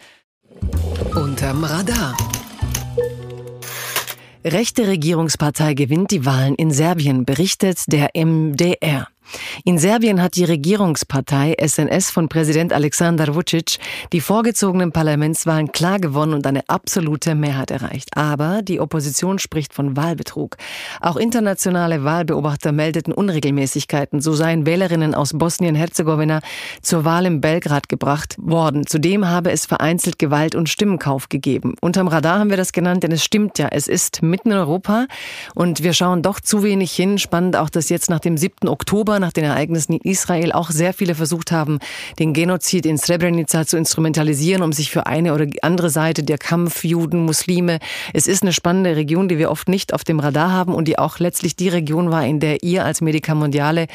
Unterm 1.14 1.64
Radar. 1.64 2.16
Rechte 4.44 4.86
Regierungspartei 4.86 5.74
gewinnt 5.74 6.12
die 6.12 6.24
Wahlen 6.24 6.54
in 6.54 6.70
Serbien, 6.70 7.24
berichtet 7.24 7.92
der 7.92 8.10
MDR. 8.14 9.08
In 9.64 9.78
Serbien 9.78 10.22
hat 10.22 10.36
die 10.36 10.44
Regierungspartei 10.44 11.56
SNS 11.60 12.10
von 12.10 12.28
Präsident 12.28 12.72
Alexander 12.72 13.34
Vucic 13.34 13.78
die 14.12 14.20
vorgezogenen 14.20 14.92
Parlamentswahlen 14.92 15.72
klar 15.72 15.98
gewonnen 15.98 16.34
und 16.34 16.46
eine 16.46 16.68
absolute 16.68 17.34
Mehrheit 17.34 17.70
erreicht. 17.70 18.16
Aber 18.16 18.62
die 18.62 18.80
Opposition 18.80 19.38
spricht 19.38 19.74
von 19.74 19.96
Wahlbetrug. 19.96 20.56
Auch 21.00 21.16
internationale 21.16 22.04
Wahlbeobachter 22.04 22.72
meldeten 22.72 23.12
Unregelmäßigkeiten. 23.12 24.20
So 24.20 24.34
seien 24.34 24.66
Wählerinnen 24.66 25.14
aus 25.14 25.32
Bosnien-Herzegowina 25.34 26.40
zur 26.82 27.04
Wahl 27.04 27.26
in 27.26 27.40
Belgrad 27.40 27.88
gebracht 27.88 28.36
worden. 28.38 28.86
Zudem 28.86 29.28
habe 29.28 29.50
es 29.50 29.66
vereinzelt 29.66 30.18
Gewalt 30.18 30.54
und 30.54 30.68
Stimmenkauf 30.68 31.28
gegeben. 31.28 31.74
Unterm 31.80 32.08
Radar 32.08 32.38
haben 32.38 32.50
wir 32.50 32.56
das 32.56 32.72
genannt, 32.72 33.02
denn 33.02 33.12
es 33.12 33.24
stimmt 33.24 33.58
ja. 33.58 33.68
Es 33.70 33.88
ist 33.88 34.22
mitten 34.22 34.50
in 34.50 34.56
Europa 34.56 35.06
und 35.54 35.82
wir 35.82 35.92
schauen 35.92 36.22
doch 36.22 36.40
zu 36.40 36.62
wenig 36.62 36.92
hin. 36.92 37.18
Spannend 37.18 37.56
auch, 37.56 37.70
dass 37.70 37.88
jetzt 37.88 38.10
nach 38.10 38.20
dem 38.20 38.36
7. 38.36 38.68
Oktober 38.68 39.17
nach 39.20 39.32
den 39.32 39.44
Ereignissen 39.44 39.94
in 39.94 40.10
Israel 40.10 40.52
auch 40.52 40.70
sehr 40.70 40.92
viele 40.92 41.14
versucht 41.14 41.52
haben, 41.52 41.78
den 42.18 42.32
Genozid 42.32 42.86
in 42.86 42.98
Srebrenica 42.98 43.66
zu 43.66 43.76
instrumentalisieren, 43.76 44.62
um 44.62 44.72
sich 44.72 44.90
für 44.90 45.06
eine 45.06 45.34
oder 45.34 45.46
andere 45.62 45.90
Seite 45.90 46.22
der 46.22 46.38
Kampf 46.38 46.84
Juden, 46.84 47.24
Muslime. 47.24 47.78
Es 48.12 48.26
ist 48.26 48.42
eine 48.42 48.52
spannende 48.52 48.96
Region, 48.96 49.28
die 49.28 49.38
wir 49.38 49.50
oft 49.50 49.68
nicht 49.68 49.94
auf 49.94 50.04
dem 50.04 50.20
Radar 50.20 50.52
haben 50.52 50.74
und 50.74 50.86
die 50.86 50.98
auch 50.98 51.18
letztlich 51.18 51.56
die 51.56 51.68
Region 51.68 52.10
war, 52.10 52.24
in 52.24 52.40
der 52.40 52.62
ihr 52.62 52.84
als 52.84 53.00
Medica 53.00 53.34
Mondiale 53.34 53.86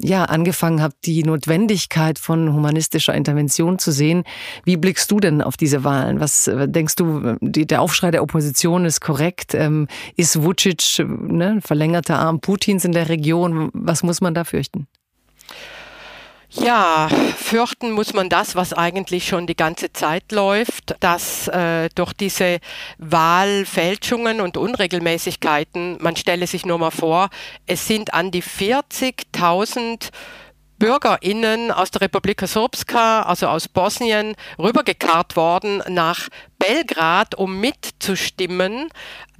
ja 0.00 0.24
angefangen 0.24 0.82
habt, 0.82 1.06
die 1.06 1.22
Notwendigkeit 1.22 2.18
von 2.18 2.52
humanistischer 2.52 3.14
Intervention 3.14 3.78
zu 3.78 3.92
sehen. 3.92 4.24
Wie 4.64 4.76
blickst 4.76 5.10
du 5.10 5.20
denn 5.20 5.42
auf 5.42 5.56
diese 5.56 5.84
Wahlen? 5.84 6.20
Was 6.20 6.46
äh, 6.46 6.68
denkst 6.68 6.96
du, 6.96 7.36
die, 7.40 7.66
der 7.66 7.82
Aufschrei 7.82 8.10
der 8.10 8.22
Opposition 8.22 8.84
ist 8.84 9.00
korrekt? 9.00 9.54
Ähm, 9.54 9.88
ist 10.16 10.42
Vucic 10.42 11.04
ne, 11.06 11.60
verlängerter 11.62 12.18
Arm 12.18 12.40
Putins 12.40 12.84
in 12.84 12.92
der 12.92 13.08
Region? 13.08 13.70
Was 13.72 14.02
muss 14.02 14.20
man 14.20 14.34
da 14.34 14.44
fürchten? 14.68 14.88
Ja, 16.50 17.08
fürchten 17.36 17.92
muss 17.92 18.14
man 18.14 18.28
das, 18.30 18.56
was 18.56 18.72
eigentlich 18.72 19.28
schon 19.28 19.46
die 19.46 19.56
ganze 19.56 19.92
Zeit 19.92 20.32
läuft, 20.32 20.96
dass 21.00 21.46
äh, 21.48 21.88
durch 21.94 22.14
diese 22.14 22.58
Wahlfälschungen 22.96 24.40
und 24.40 24.56
Unregelmäßigkeiten, 24.56 25.98
man 26.00 26.16
stelle 26.16 26.46
sich 26.46 26.64
nur 26.64 26.78
mal 26.78 26.90
vor, 26.90 27.28
es 27.66 27.86
sind 27.86 28.14
an 28.14 28.30
die 28.30 28.42
40.000 28.42 30.08
BürgerInnen 30.78 31.70
aus 31.70 31.90
der 31.90 32.02
Republika 32.02 32.46
Srpska, 32.46 33.22
also 33.22 33.48
aus 33.48 33.68
Bosnien, 33.68 34.34
rübergekarrt 34.58 35.36
worden 35.36 35.82
nach 35.88 36.28
Belgrad, 36.58 37.34
um 37.34 37.60
mitzustimmen. 37.60 38.88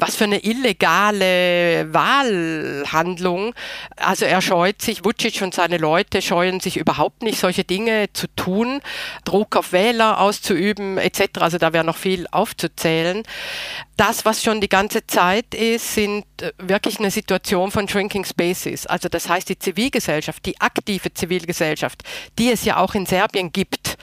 Was 0.01 0.15
für 0.15 0.25
eine 0.25 0.45
illegale 0.45 1.93
Wahlhandlung. 1.93 3.53
Also 3.97 4.27
er 4.27 4.41
scheut 4.41 4.81
sich, 4.81 5.05
Vucic 5.05 5.43
und 5.43 5.55
seine 5.55 5.77
Leute 5.77 6.23
scheuen 6.23 6.61
sich 6.61 6.77
überhaupt 6.77 7.23
nicht, 7.23 7.41
solche 7.41 7.65
Dinge 7.65 8.13
zu 8.13 8.29
tun, 8.37 8.81
Druck 9.25 9.57
auf 9.57 9.73
Wähler 9.73 10.21
auszuüben 10.21 10.99
etc. 10.99 11.41
Also 11.41 11.59
da 11.59 11.73
wäre 11.73 11.85
noch 11.85 11.97
viel 11.97 12.29
aufzuzählen. 12.31 13.25
Das, 13.97 14.25
was 14.25 14.45
schon 14.45 14.61
die 14.61 14.69
ganze 14.69 15.05
Zeit 15.09 15.53
ist, 15.53 15.95
sind 15.95 16.25
äh, 16.41 16.53
wirklich 16.59 17.01
eine 17.01 17.11
Situation 17.11 17.73
von 17.73 17.89
Shrinking 17.89 18.25
Spaces. 18.25 18.87
Also 18.87 19.09
das 19.09 19.29
heißt, 19.29 19.49
die 19.49 19.59
Zivilgesellschaft, 19.59 20.47
die 20.47 20.61
aktive 20.61 21.13
Zivilgesellschaft, 21.13 22.05
die 22.39 22.53
es 22.53 22.65
ja 22.65 22.77
auch 22.77 22.95
in 22.95 23.07
Serbien 23.07 23.51
gibt, 23.51 23.99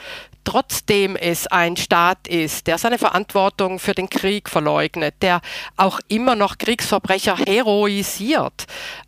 trotzdem 0.46 1.16
es 1.16 1.46
ein 1.48 1.76
Staat 1.76 2.28
ist, 2.28 2.66
der 2.66 2.78
seine 2.78 2.98
Verantwortung 3.06 3.78
für 3.78 3.94
den 3.94 4.10
Krieg 4.10 4.48
verleugnet, 4.50 5.14
der 5.22 5.40
auch 5.76 6.00
immer 6.08 6.34
noch 6.34 6.58
Kriegsverbrecher 6.58 7.36
heroisiert, 7.38 8.66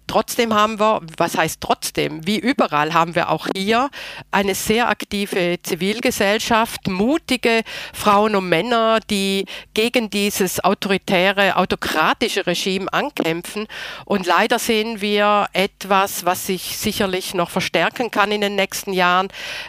trotzdem 0.09 0.55
haben 0.55 0.81
wir, 0.81 1.01
was 1.17 1.37
heißt 1.37 1.61
trotzdem, 1.61 2.27
wie 2.27 2.39
überall 2.39 2.95
haben 2.95 3.15
wir 3.15 3.31
auch 3.31 3.47
hier 3.55 3.91
eine 4.33 4.55
sehr 4.55 4.89
aktive 4.89 5.59
Zivilgesellschaft, 5.63 6.89
mutige 6.89 7.63
Frauen 7.93 8.35
und 8.35 8.49
Männer, 8.49 8.99
die 9.09 9.45
gegen 9.75 10.11
dieses 10.11 10.65
autoritäre, 10.65 11.57
autokratische 11.57 12.47
Regime 12.47 12.93
ankämpfen. 12.93 13.69
Und 14.05 14.27
leider 14.27 14.59
sehen 14.59 15.01
wir 15.01 15.47
etwas, 15.53 16.25
was 16.25 16.47
sich 16.47 16.77
sicherlich 16.79 17.35
noch 17.35 17.51
verstärken 17.51 18.11
kann 18.11 18.33
in 18.33 18.41
den 18.41 18.57
nächsten 18.57 18.93
Jahren. 18.93 19.29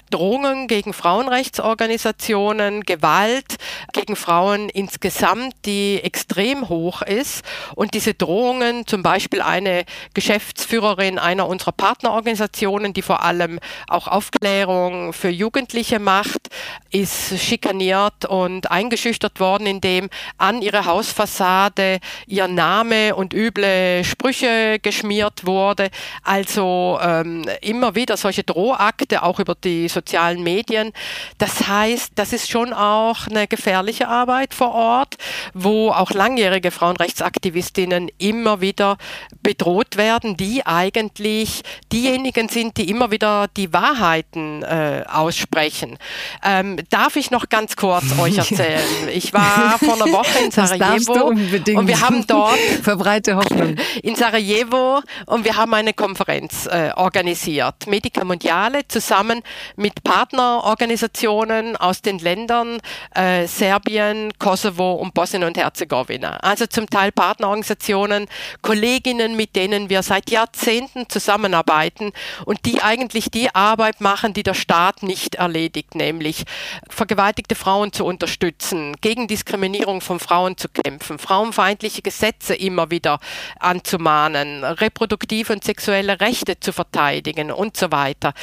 Drohungen 0.09 0.67
gegen 0.67 0.93
Frauenrechtsorganisationen, 0.93 2.83
Gewalt 2.83 3.57
gegen 3.93 4.15
Frauen 4.15 4.69
insgesamt, 4.69 5.53
die 5.65 5.99
extrem 6.01 6.69
hoch 6.69 7.01
ist. 7.01 7.43
Und 7.75 7.93
diese 7.93 8.13
Drohungen, 8.13 8.87
zum 8.87 9.03
Beispiel 9.03 9.41
eine 9.41 9.85
Geschäftsführerin 10.29 11.17
einer 11.17 11.47
unserer 11.47 11.71
Partnerorganisationen, 11.71 12.93
die 12.93 13.01
vor 13.01 13.23
allem 13.23 13.59
auch 13.87 14.07
Aufklärung 14.07 15.11
für 15.11 15.29
Jugendliche 15.29 15.97
macht, 15.97 16.49
ist 16.91 17.39
schikaniert 17.39 18.25
und 18.25 18.69
eingeschüchtert 18.69 19.39
worden, 19.39 19.65
indem 19.65 20.07
an 20.37 20.61
ihre 20.61 20.85
Hausfassade 20.85 21.97
ihr 22.27 22.47
Name 22.47 23.15
und 23.15 23.33
üble 23.33 24.03
Sprüche 24.03 24.77
geschmiert 24.79 25.47
wurde. 25.47 25.89
Also 26.23 26.99
ähm, 27.01 27.45
immer 27.61 27.95
wieder 27.95 28.15
solche 28.15 28.43
Drohakte, 28.43 29.23
auch 29.23 29.39
über 29.39 29.55
die 29.55 29.87
sozialen 29.87 30.43
Medien. 30.43 30.91
Das 31.39 31.67
heißt, 31.67 32.11
das 32.13 32.33
ist 32.33 32.51
schon 32.51 32.71
auch 32.71 33.25
eine 33.25 33.47
gefährliche 33.47 34.07
Arbeit 34.07 34.53
vor 34.53 34.75
Ort, 34.75 35.15
wo 35.55 35.89
auch 35.89 36.11
langjährige 36.11 36.69
Frauenrechtsaktivistinnen 36.69 38.11
immer 38.19 38.61
wieder 38.61 38.97
bedroht 39.41 39.97
werden, 39.97 40.18
die 40.23 40.65
eigentlich 40.65 41.63
diejenigen 41.91 42.49
sind, 42.49 42.77
die 42.77 42.89
immer 42.89 43.11
wieder 43.11 43.47
die 43.55 43.73
Wahrheiten 43.73 44.63
äh, 44.63 45.03
aussprechen. 45.07 45.97
Ähm, 46.43 46.77
darf 46.89 47.15
ich 47.15 47.31
noch 47.31 47.49
ganz 47.49 47.75
kurz 47.75 48.05
euch 48.19 48.37
erzählen? 48.37 49.09
Ich 49.13 49.33
war 49.33 49.77
vor 49.79 49.95
einer 49.95 50.11
Woche 50.11 50.39
in 50.43 50.51
Sarajevo 50.51 51.27
und 51.27 51.87
wir 51.87 52.01
haben 52.01 52.25
dort 52.27 52.59
verbreite 52.83 53.35
Hoffnung 53.35 53.75
in 54.03 54.15
Sarajevo 54.15 55.01
und 55.25 55.45
wir 55.45 55.55
haben 55.55 55.73
eine 55.73 55.93
Konferenz 55.93 56.65
äh, 56.65 56.91
organisiert, 56.95 57.87
Medica 57.87 58.23
Mondiale, 58.23 58.87
zusammen 58.87 59.41
mit 59.75 60.03
Partnerorganisationen 60.03 61.75
aus 61.75 62.01
den 62.01 62.19
Ländern 62.19 62.79
äh, 63.15 63.47
Serbien, 63.47 64.31
Kosovo 64.39 64.93
und 64.93 65.13
Bosnien 65.13 65.43
und 65.43 65.57
Herzegowina. 65.57 66.37
Also 66.37 66.65
zum 66.67 66.89
Teil 66.89 67.11
Partnerorganisationen, 67.11 68.27
Kolleginnen, 68.61 69.35
mit 69.35 69.55
denen 69.55 69.89
wir 69.89 70.03
seit 70.09 70.31
Jahrzehnten 70.31 71.07
zusammenarbeiten 71.07 72.13
und 72.45 72.65
die 72.65 72.81
eigentlich 72.81 73.29
die 73.29 73.53
Arbeit 73.53 74.01
machen, 74.01 74.33
die 74.33 74.41
der 74.41 74.55
Staat 74.55 75.03
nicht 75.03 75.35
erledigt, 75.35 75.93
nämlich 75.93 76.45
vergewaltigte 76.89 77.53
Frauen 77.53 77.93
zu 77.93 78.05
unterstützen, 78.05 78.95
gegen 79.01 79.27
Diskriminierung 79.27 80.01
von 80.01 80.19
Frauen 80.19 80.57
zu 80.57 80.67
kämpfen, 80.67 81.19
frauenfeindliche 81.19 82.01
Gesetze 82.01 82.55
immer 82.55 82.89
wieder 82.89 83.19
anzumahnen, 83.59 84.63
reproduktive 84.63 85.53
und 85.53 85.63
sexuelle 85.63 86.19
Rechte 86.19 86.59
zu 86.59 86.73
verteidigen 86.73 87.51
und 87.51 87.77
so 87.77 87.91
weiter. 87.91 88.33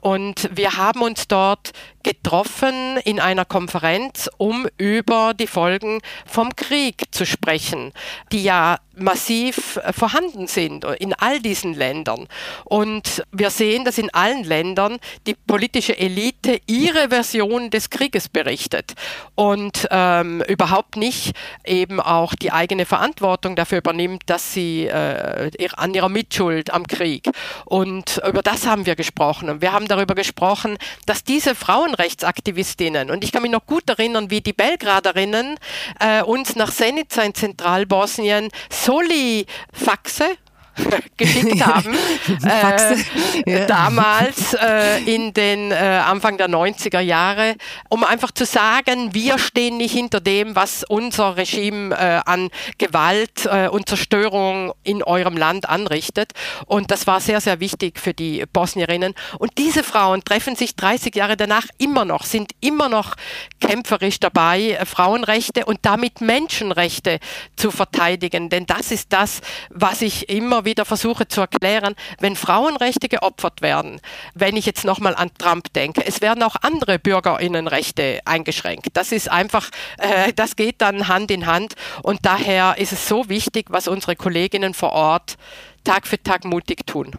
Und 0.00 0.48
wir 0.52 0.76
haben 0.76 1.02
uns 1.02 1.26
dort 1.26 1.72
getroffen 2.04 2.98
in 2.98 3.18
einer 3.18 3.44
Konferenz, 3.44 4.30
um 4.36 4.68
über 4.78 5.34
die 5.34 5.48
Folgen 5.48 6.00
vom 6.24 6.54
Krieg 6.54 7.02
zu 7.10 7.26
sprechen, 7.26 7.92
die 8.30 8.44
ja 8.44 8.78
massiv 8.96 9.76
äh, 9.76 9.92
vorhanden 9.92 10.46
sind 10.46 10.84
in 10.98 11.14
all 11.14 11.40
diesen 11.40 11.74
Ländern. 11.74 12.26
Und 12.64 13.22
wir 13.32 13.50
sehen, 13.50 13.84
dass 13.84 13.98
in 13.98 14.12
allen 14.12 14.44
Ländern 14.44 14.98
die 15.26 15.34
politische 15.34 15.96
Elite 15.96 16.60
ihre 16.66 17.08
Version 17.08 17.70
des 17.70 17.90
Krieges 17.90 18.28
berichtet 18.28 18.94
und 19.34 19.86
ähm, 19.90 20.42
überhaupt 20.48 20.96
nicht 20.96 21.32
eben 21.64 22.00
auch 22.00 22.34
die 22.34 22.52
eigene 22.52 22.86
Verantwortung 22.86 23.56
dafür 23.56 23.78
übernimmt, 23.78 24.22
dass 24.26 24.52
sie 24.52 24.86
äh, 24.86 25.50
an 25.76 25.94
ihrer 25.94 26.08
Mitschuld 26.08 26.72
am 26.72 26.86
Krieg. 26.86 27.28
Und 27.64 28.20
über 28.26 28.42
das 28.42 28.66
haben 28.66 28.86
wir 28.86 28.96
gesprochen. 28.96 29.50
Und 29.50 29.60
wir 29.60 29.72
haben 29.72 29.88
darüber 29.88 30.14
gesprochen, 30.14 30.78
dass 31.06 31.24
diese 31.24 31.54
Frauenrechtsaktivistinnen, 31.54 33.10
und 33.10 33.24
ich 33.24 33.32
kann 33.32 33.42
mich 33.42 33.50
noch 33.50 33.66
gut 33.66 33.88
erinnern, 33.88 34.30
wie 34.30 34.40
die 34.40 34.52
Belgraderinnen 34.52 35.56
äh, 36.00 36.22
uns 36.22 36.56
nach 36.56 36.70
Senica 36.70 37.22
in 37.22 37.34
Zentralbosnien 37.34 38.48
Soli-Faxe 38.86 40.38
geschickt 41.16 41.64
haben. 41.64 41.94
äh, 42.44 43.50
ja. 43.50 43.66
Damals 43.66 44.54
äh, 44.54 45.02
in 45.04 45.32
den 45.32 45.70
äh, 45.70 45.74
Anfang 45.74 46.36
der 46.36 46.48
90er 46.48 47.00
Jahre, 47.00 47.56
um 47.88 48.04
einfach 48.04 48.30
zu 48.30 48.44
sagen, 48.44 49.14
wir 49.14 49.38
stehen 49.38 49.78
nicht 49.78 49.92
hinter 49.92 50.20
dem, 50.20 50.54
was 50.54 50.84
unser 50.88 51.36
Regime 51.36 51.94
äh, 51.94 52.20
an 52.24 52.50
Gewalt 52.78 53.46
äh, 53.46 53.68
und 53.68 53.88
Zerstörung 53.88 54.72
in 54.82 55.02
eurem 55.02 55.36
Land 55.36 55.68
anrichtet. 55.68 56.32
Und 56.66 56.90
das 56.90 57.06
war 57.06 57.20
sehr, 57.20 57.40
sehr 57.40 57.60
wichtig 57.60 57.98
für 57.98 58.14
die 58.14 58.44
Bosnierinnen. 58.52 59.14
Und 59.38 59.58
diese 59.58 59.82
Frauen 59.82 60.22
treffen 60.24 60.56
sich 60.56 60.76
30 60.76 61.14
Jahre 61.14 61.36
danach 61.36 61.66
immer 61.78 62.04
noch, 62.04 62.24
sind 62.24 62.52
immer 62.60 62.88
noch 62.88 63.14
kämpferisch 63.60 64.20
dabei, 64.20 64.72
äh, 64.72 64.84
Frauenrechte 64.84 65.64
und 65.64 65.80
damit 65.82 66.20
Menschenrechte 66.20 67.18
zu 67.56 67.70
verteidigen. 67.70 68.48
Denn 68.50 68.66
das 68.66 68.90
ist 68.90 69.12
das, 69.12 69.40
was 69.70 70.02
ich 70.02 70.28
immer 70.28 70.65
wieder 70.66 70.84
versuche 70.84 71.26
zu 71.26 71.40
erklären, 71.40 71.94
wenn 72.20 72.36
Frauenrechte 72.36 73.08
geopfert 73.08 73.62
werden, 73.62 74.00
wenn 74.34 74.56
ich 74.56 74.66
jetzt 74.66 74.84
nochmal 74.84 75.14
an 75.14 75.30
Trump 75.38 75.72
denke, 75.72 76.04
es 76.04 76.20
werden 76.20 76.42
auch 76.42 76.56
andere 76.60 76.98
Bürgerinnenrechte 76.98 78.20
eingeschränkt. 78.26 78.88
Das 78.92 79.12
ist 79.12 79.30
einfach, 79.30 79.70
äh, 79.96 80.34
das 80.34 80.56
geht 80.56 80.82
dann 80.82 81.08
Hand 81.08 81.30
in 81.30 81.46
Hand 81.46 81.74
und 82.02 82.26
daher 82.26 82.76
ist 82.76 82.92
es 82.92 83.08
so 83.08 83.30
wichtig, 83.30 83.66
was 83.70 83.88
unsere 83.88 84.16
Kolleginnen 84.16 84.74
vor 84.74 84.92
Ort 84.92 85.38
Tag 85.84 86.06
für 86.06 86.22
Tag 86.22 86.44
mutig 86.44 86.86
tun. 86.86 87.12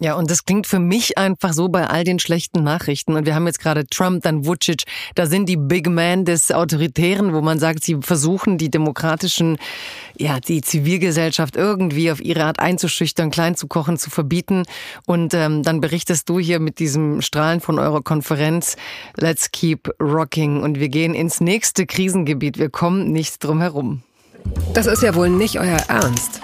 Ja, 0.00 0.14
und 0.14 0.30
das 0.30 0.44
klingt 0.44 0.68
für 0.68 0.78
mich 0.78 1.18
einfach 1.18 1.52
so 1.52 1.68
bei 1.68 1.88
all 1.88 2.04
den 2.04 2.20
schlechten 2.20 2.62
Nachrichten. 2.62 3.16
Und 3.16 3.26
wir 3.26 3.34
haben 3.34 3.46
jetzt 3.46 3.58
gerade 3.58 3.84
Trump, 3.86 4.22
dann 4.22 4.46
Vucic. 4.46 4.84
Da 5.16 5.26
sind 5.26 5.48
die 5.48 5.56
Big 5.56 5.88
Men 5.88 6.24
des 6.24 6.52
Autoritären, 6.52 7.34
wo 7.34 7.40
man 7.40 7.58
sagt, 7.58 7.82
sie 7.82 7.96
versuchen 8.00 8.58
die 8.58 8.70
demokratischen, 8.70 9.58
ja, 10.16 10.38
die 10.38 10.60
Zivilgesellschaft 10.60 11.56
irgendwie 11.56 12.12
auf 12.12 12.20
ihre 12.20 12.44
Art 12.44 12.60
einzuschüchtern, 12.60 13.30
klein 13.30 13.56
zu 13.56 13.66
kochen, 13.66 13.98
zu 13.98 14.08
verbieten. 14.08 14.62
Und 15.04 15.34
ähm, 15.34 15.64
dann 15.64 15.80
berichtest 15.80 16.28
du 16.28 16.38
hier 16.38 16.60
mit 16.60 16.78
diesem 16.78 17.20
Strahlen 17.20 17.60
von 17.60 17.80
eurer 17.80 18.02
Konferenz, 18.02 18.76
Let's 19.16 19.50
Keep 19.50 19.90
Rocking. 20.00 20.62
Und 20.62 20.78
wir 20.78 20.90
gehen 20.90 21.14
ins 21.14 21.40
nächste 21.40 21.86
Krisengebiet. 21.86 22.56
Wir 22.56 22.70
kommen 22.70 23.10
nicht 23.10 23.42
drum 23.42 23.60
herum. 23.60 24.02
Das 24.74 24.86
ist 24.86 25.02
ja 25.02 25.16
wohl 25.16 25.28
nicht 25.28 25.58
euer 25.58 25.82
Ernst. 25.88 26.40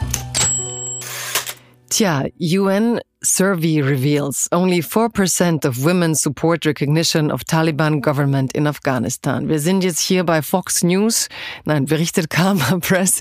Tja, 1.88 2.24
UN 2.40 2.98
survey 3.24 3.80
reveals 3.80 4.48
only 4.52 4.82
4% 4.82 5.64
of 5.64 5.84
women 5.84 6.14
support 6.14 6.66
recognition 6.66 7.30
of 7.30 7.44
Taliban 7.44 8.00
government 8.00 8.52
in 8.52 8.66
Afghanistan. 8.66 9.48
Wir 9.48 9.58
sind 9.58 9.82
jetzt 9.82 10.00
hier 10.00 10.24
bei 10.24 10.42
Fox 10.42 10.82
News. 10.82 11.28
Nein, 11.64 11.86
berichtet 11.86 12.30
Karma 12.30 12.78
Press. 12.80 13.20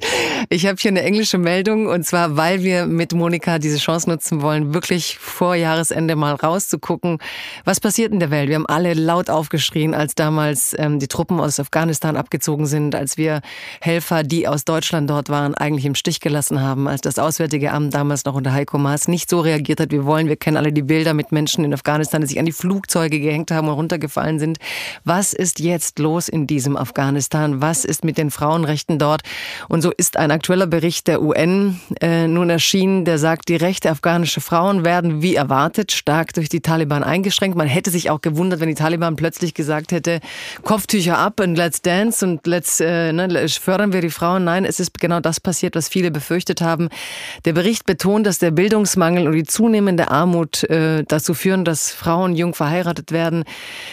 Ich 0.49 0.65
habe 0.65 0.77
hier 0.79 0.91
eine 0.91 1.03
englische 1.03 1.37
Meldung 1.37 1.87
und 1.87 2.05
zwar, 2.05 2.35
weil 2.35 2.63
wir 2.63 2.85
mit 2.85 3.13
Monika 3.13 3.59
diese 3.59 3.77
Chance 3.77 4.09
nutzen 4.09 4.41
wollen, 4.41 4.73
wirklich 4.73 5.17
vor 5.17 5.55
Jahresende 5.55 6.15
mal 6.15 6.35
rauszugucken, 6.35 7.19
was 7.63 7.79
passiert 7.79 8.11
in 8.11 8.19
der 8.19 8.29
Welt. 8.29 8.49
Wir 8.49 8.55
haben 8.55 8.67
alle 8.67 8.93
laut 8.93 9.29
aufgeschrien, 9.29 9.93
als 9.93 10.15
damals 10.15 10.75
ähm, 10.77 10.99
die 10.99 11.07
Truppen 11.07 11.39
aus 11.39 11.59
Afghanistan 11.59 12.17
abgezogen 12.17 12.65
sind, 12.65 12.95
als 12.95 13.17
wir 13.17 13.41
Helfer, 13.79 14.23
die 14.23 14.47
aus 14.47 14.65
Deutschland 14.65 15.09
dort 15.09 15.29
waren, 15.29 15.55
eigentlich 15.55 15.85
im 15.85 15.95
Stich 15.95 16.19
gelassen 16.19 16.61
haben, 16.61 16.87
als 16.87 17.01
das 17.01 17.19
Auswärtige 17.19 17.71
Amt 17.71 17.93
damals 17.93 18.25
noch 18.25 18.35
unter 18.35 18.51
Heiko 18.51 18.77
Maas 18.77 19.07
nicht 19.07 19.29
so 19.29 19.39
reagiert 19.39 19.79
hat, 19.79 19.92
wir 19.93 20.05
wollen. 20.05 20.27
Wir 20.27 20.35
kennen 20.35 20.57
alle 20.57 20.73
die 20.73 20.81
Bilder 20.81 21.13
mit 21.13 21.31
Menschen 21.31 21.63
in 21.63 21.73
Afghanistan, 21.73 22.19
die 22.19 22.27
sich 22.27 22.39
an 22.39 22.45
die 22.45 22.51
Flugzeuge 22.51 23.21
gehängt 23.21 23.51
haben 23.51 23.69
und 23.69 23.75
runtergefallen 23.75 24.39
sind. 24.39 24.57
Was 25.05 25.31
ist 25.31 25.59
jetzt 25.59 25.99
los 25.99 26.27
in 26.27 26.47
diesem 26.47 26.75
Afghanistan? 26.75 27.61
Was 27.61 27.85
ist 27.85 28.03
mit 28.03 28.17
den 28.17 28.31
Frauenrechten 28.31 28.99
dort? 28.99 29.21
Und 29.69 29.81
so 29.81 29.91
ist 29.95 30.17
ein 30.17 30.31
aktueller 30.31 30.67
Bericht 30.67 31.07
der 31.07 31.21
UN 31.21 31.79
äh, 32.01 32.27
nun 32.27 32.49
erschienen, 32.49 33.05
der 33.05 33.19
sagt, 33.19 33.47
die 33.47 33.55
Rechte 33.55 33.89
afghanischer 33.89 34.41
Frauen 34.41 34.83
werden 34.83 35.21
wie 35.21 35.35
erwartet 35.35 35.91
stark 35.91 36.33
durch 36.33 36.49
die 36.49 36.61
Taliban 36.61 37.03
eingeschränkt. 37.03 37.55
Man 37.55 37.67
hätte 37.67 37.91
sich 37.91 38.09
auch 38.09 38.21
gewundert, 38.21 38.59
wenn 38.59 38.69
die 38.69 38.75
Taliban 38.75 39.15
plötzlich 39.15 39.53
gesagt 39.53 39.91
hätte, 39.91 40.19
Kopftücher 40.63 41.17
ab 41.17 41.39
und 41.39 41.55
let's 41.55 41.81
dance 41.81 42.25
und 42.25 42.45
let's 42.47 42.79
äh, 42.79 43.13
ne, 43.13 43.47
fördern 43.47 43.93
wir 43.93 44.01
die 44.01 44.09
Frauen. 44.09 44.43
Nein, 44.43 44.65
es 44.65 44.79
ist 44.79 44.99
genau 44.99 45.19
das 45.19 45.39
passiert, 45.39 45.75
was 45.75 45.87
viele 45.87 46.09
befürchtet 46.09 46.61
haben. 46.61 46.89
Der 47.45 47.53
Bericht 47.53 47.85
betont, 47.85 48.25
dass 48.25 48.39
der 48.39 48.51
Bildungsmangel 48.51 49.27
und 49.27 49.33
die 49.33 49.43
zunehmende 49.43 49.82
zunehmende 49.83 50.09
Armut 50.11 50.63
äh, 50.69 51.03
dazu 51.05 51.33
führen, 51.33 51.65
dass 51.65 51.91
Frauen 51.91 52.35
jung 52.35 52.53
verheiratet 52.55 53.11
werden, 53.11 53.43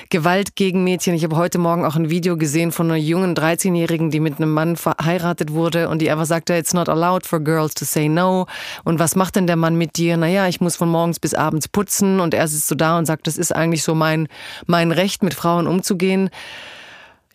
Gewalt 0.09 0.55
gegen 0.55 0.85
Mädchen. 0.85 1.14
Ich 1.14 1.24
habe 1.24 1.35
heute 1.35 1.59
Morgen 1.59 1.85
auch 1.85 1.96
ein 1.96 2.11
Video 2.11 2.37
gesehen 2.37 2.70
von 2.70 2.87
einer 2.87 2.96
jungen 2.96 3.35
13-Jährigen, 3.35 4.12
die 4.12 4.20
mit 4.20 4.37
einem 4.37 4.53
Mann 4.53 4.76
verheiratet 4.76 5.53
wurde 5.53 5.88
und 5.88 6.00
die 6.00 6.09
einfach 6.09 6.26
sagte, 6.26 6.55
it's 6.55 6.74
not 6.74 6.88
allowed 6.88 7.26
for 7.26 7.40
girls 7.40 7.74
to 7.74 7.85
say 7.85 8.09
no. 8.09 8.46
Und 8.85 9.00
was 9.00 9.16
macht 9.16 9.35
denn 9.35 9.48
der 9.48 9.57
Mann 9.57 9.74
mit 9.74 9.96
dir? 9.96 10.16
Naja, 10.16 10.46
ich 10.46 10.61
muss 10.61 10.76
von 10.76 10.88
morgens 10.88 11.18
bis 11.18 11.35
abends 11.35 11.66
putzen 11.66 12.20
und 12.20 12.35
er 12.35 12.46
sitzt 12.46 12.68
so 12.68 12.76
da 12.76 12.96
und 12.96 13.07
sagt, 13.07 13.26
das 13.26 13.37
ist 13.37 13.55
eigentlich 13.55 13.83
so 13.83 13.96
mein, 13.96 14.29
mein 14.66 14.92
Recht, 14.92 15.24
mit 15.24 15.35
Frauen 15.35 15.66
umzugehen. 15.66 16.31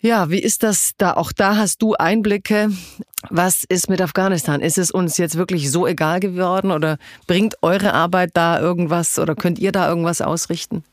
Ja, 0.05 0.29
wie 0.29 0.37
ist 0.37 0.61
das 0.61 0.91
da? 0.99 1.13
Auch 1.13 1.31
da 1.31 1.57
hast 1.57 1.81
du 1.81 1.95
Einblicke. 1.95 2.69
Was 3.31 3.63
ist 3.63 3.89
mit 3.89 3.99
Afghanistan? 4.03 4.61
Ist 4.61 4.77
es 4.77 4.91
uns 4.91 5.17
jetzt 5.17 5.35
wirklich 5.35 5.71
so 5.71 5.87
egal 5.87 6.19
geworden 6.19 6.69
oder 6.69 6.99
bringt 7.25 7.55
eure 7.63 7.91
Arbeit 7.91 8.29
da 8.35 8.59
irgendwas 8.59 9.17
oder 9.17 9.33
könnt 9.33 9.57
ihr 9.57 9.71
da 9.71 9.89
irgendwas 9.89 10.21
ausrichten? 10.21 10.83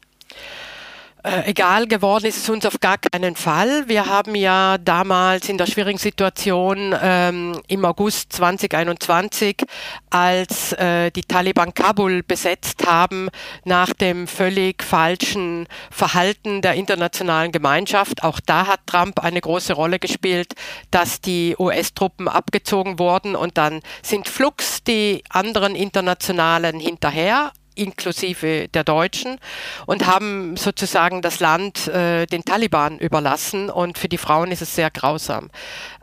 Äh, 1.24 1.50
egal 1.50 1.86
geworden 1.86 2.26
ist 2.26 2.38
es 2.38 2.48
uns 2.48 2.66
auf 2.66 2.80
gar 2.80 2.98
keinen 2.98 3.36
Fall. 3.36 3.84
Wir 3.86 4.06
haben 4.06 4.34
ja 4.34 4.76
damals 4.78 5.48
in 5.48 5.56
der 5.56 5.66
schwierigen 5.66 5.98
Situation 5.98 6.92
ähm, 7.00 7.60
im 7.68 7.84
August 7.84 8.32
2021, 8.32 9.62
als 10.10 10.72
äh, 10.72 11.12
die 11.12 11.22
Taliban 11.22 11.74
Kabul 11.74 12.24
besetzt 12.24 12.84
haben, 12.88 13.28
nach 13.64 13.92
dem 13.92 14.26
völlig 14.26 14.82
falschen 14.82 15.68
Verhalten 15.92 16.60
der 16.60 16.74
internationalen 16.74 17.52
Gemeinschaft, 17.52 18.24
auch 18.24 18.40
da 18.40 18.66
hat 18.66 18.80
Trump 18.86 19.20
eine 19.20 19.40
große 19.40 19.74
Rolle 19.74 20.00
gespielt, 20.00 20.54
dass 20.90 21.20
die 21.20 21.54
US-Truppen 21.56 22.26
abgezogen 22.26 22.98
wurden 22.98 23.36
und 23.36 23.58
dann 23.58 23.80
sind 24.02 24.26
flugs 24.26 24.82
die 24.82 25.22
anderen 25.28 25.76
Internationalen 25.76 26.80
hinterher 26.80 27.52
inklusive 27.74 28.68
der 28.68 28.84
Deutschen 28.84 29.38
und 29.86 30.06
haben 30.06 30.56
sozusagen 30.56 31.22
das 31.22 31.40
Land 31.40 31.88
äh, 31.88 32.26
den 32.26 32.44
Taliban 32.44 32.98
überlassen 32.98 33.70
und 33.70 33.98
für 33.98 34.08
die 34.08 34.18
Frauen 34.18 34.50
ist 34.50 34.62
es 34.62 34.74
sehr 34.74 34.90
grausam. 34.90 35.50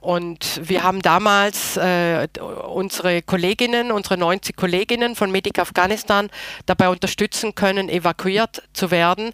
Und 0.01 0.62
wir 0.63 0.84
haben 0.84 1.01
damals 1.01 1.77
äh, 1.77 2.27
unsere 2.39 3.21
Kolleginnen, 3.21 3.91
unsere 3.91 4.17
90 4.17 4.55
Kolleginnen 4.55 5.15
von 5.15 5.32
Medic 5.32 5.60
Afghanistan 5.60 6.29
dabei 6.65 6.89
unterstützen 6.89 7.55
können, 7.55 7.89
evakuiert 7.89 8.63
zu 8.73 8.91
werden 8.91 9.34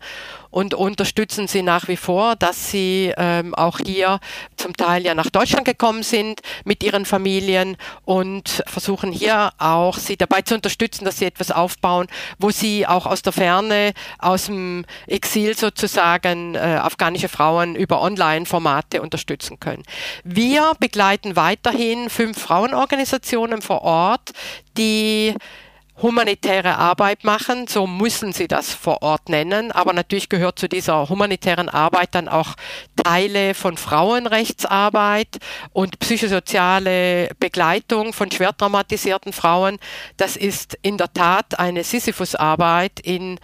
und 0.55 0.73
unterstützen 0.73 1.49
sie 1.49 1.63
nach 1.63 1.89
wie 1.89 1.97
vor, 1.97 2.37
dass 2.37 2.71
sie 2.71 3.13
ähm, 3.17 3.53
auch 3.55 3.77
hier 3.85 4.21
zum 4.55 4.73
Teil 4.73 5.03
ja 5.03 5.13
nach 5.13 5.29
Deutschland 5.29 5.65
gekommen 5.65 6.01
sind 6.01 6.39
mit 6.63 6.81
ihren 6.81 7.03
Familien 7.03 7.75
und 8.05 8.63
versuchen 8.65 9.11
hier 9.11 9.49
auch 9.57 9.97
sie 9.97 10.15
dabei 10.15 10.43
zu 10.43 10.55
unterstützen, 10.55 11.03
dass 11.03 11.17
sie 11.17 11.25
etwas 11.25 11.51
aufbauen, 11.51 12.07
wo 12.39 12.51
sie 12.51 12.87
auch 12.87 13.05
aus 13.05 13.21
der 13.21 13.33
Ferne, 13.33 13.91
aus 14.17 14.45
dem 14.45 14.85
Exil 15.07 15.57
sozusagen 15.57 16.55
äh, 16.55 16.59
afghanische 16.59 17.27
Frauen 17.27 17.75
über 17.75 18.01
Online-Formate 18.01 19.01
unterstützen 19.01 19.59
können. 19.59 19.83
Wir 20.23 20.71
begleiten 20.79 21.35
weiterhin 21.35 22.09
fünf 22.09 22.39
Frauenorganisationen 22.41 23.61
vor 23.61 23.81
Ort, 23.81 24.31
die 24.77 25.35
humanitäre 26.01 26.77
Arbeit 26.77 27.23
machen, 27.23 27.67
so 27.67 27.87
müssen 27.87 28.33
sie 28.33 28.47
das 28.47 28.73
vor 28.73 29.01
Ort 29.01 29.29
nennen, 29.29 29.71
aber 29.71 29.93
natürlich 29.93 30.29
gehört 30.29 30.59
zu 30.59 30.67
dieser 30.67 31.07
humanitären 31.07 31.69
Arbeit 31.69 32.15
dann 32.15 32.27
auch 32.27 32.55
Teile 33.01 33.53
von 33.53 33.77
Frauenrechtsarbeit 33.77 35.37
und 35.71 35.99
psychosoziale 35.99 37.29
Begleitung 37.39 38.11
von 38.13 38.29
schwer 38.29 38.55
traumatisierten 38.55 39.31
Frauen. 39.31 39.79
Das 40.17 40.35
ist 40.35 40.77
in 40.81 40.97
der 40.97 41.13
Tat 41.13 41.59
eine 41.59 41.83
Sisyphusarbeit 41.83 42.99
in 42.99 43.39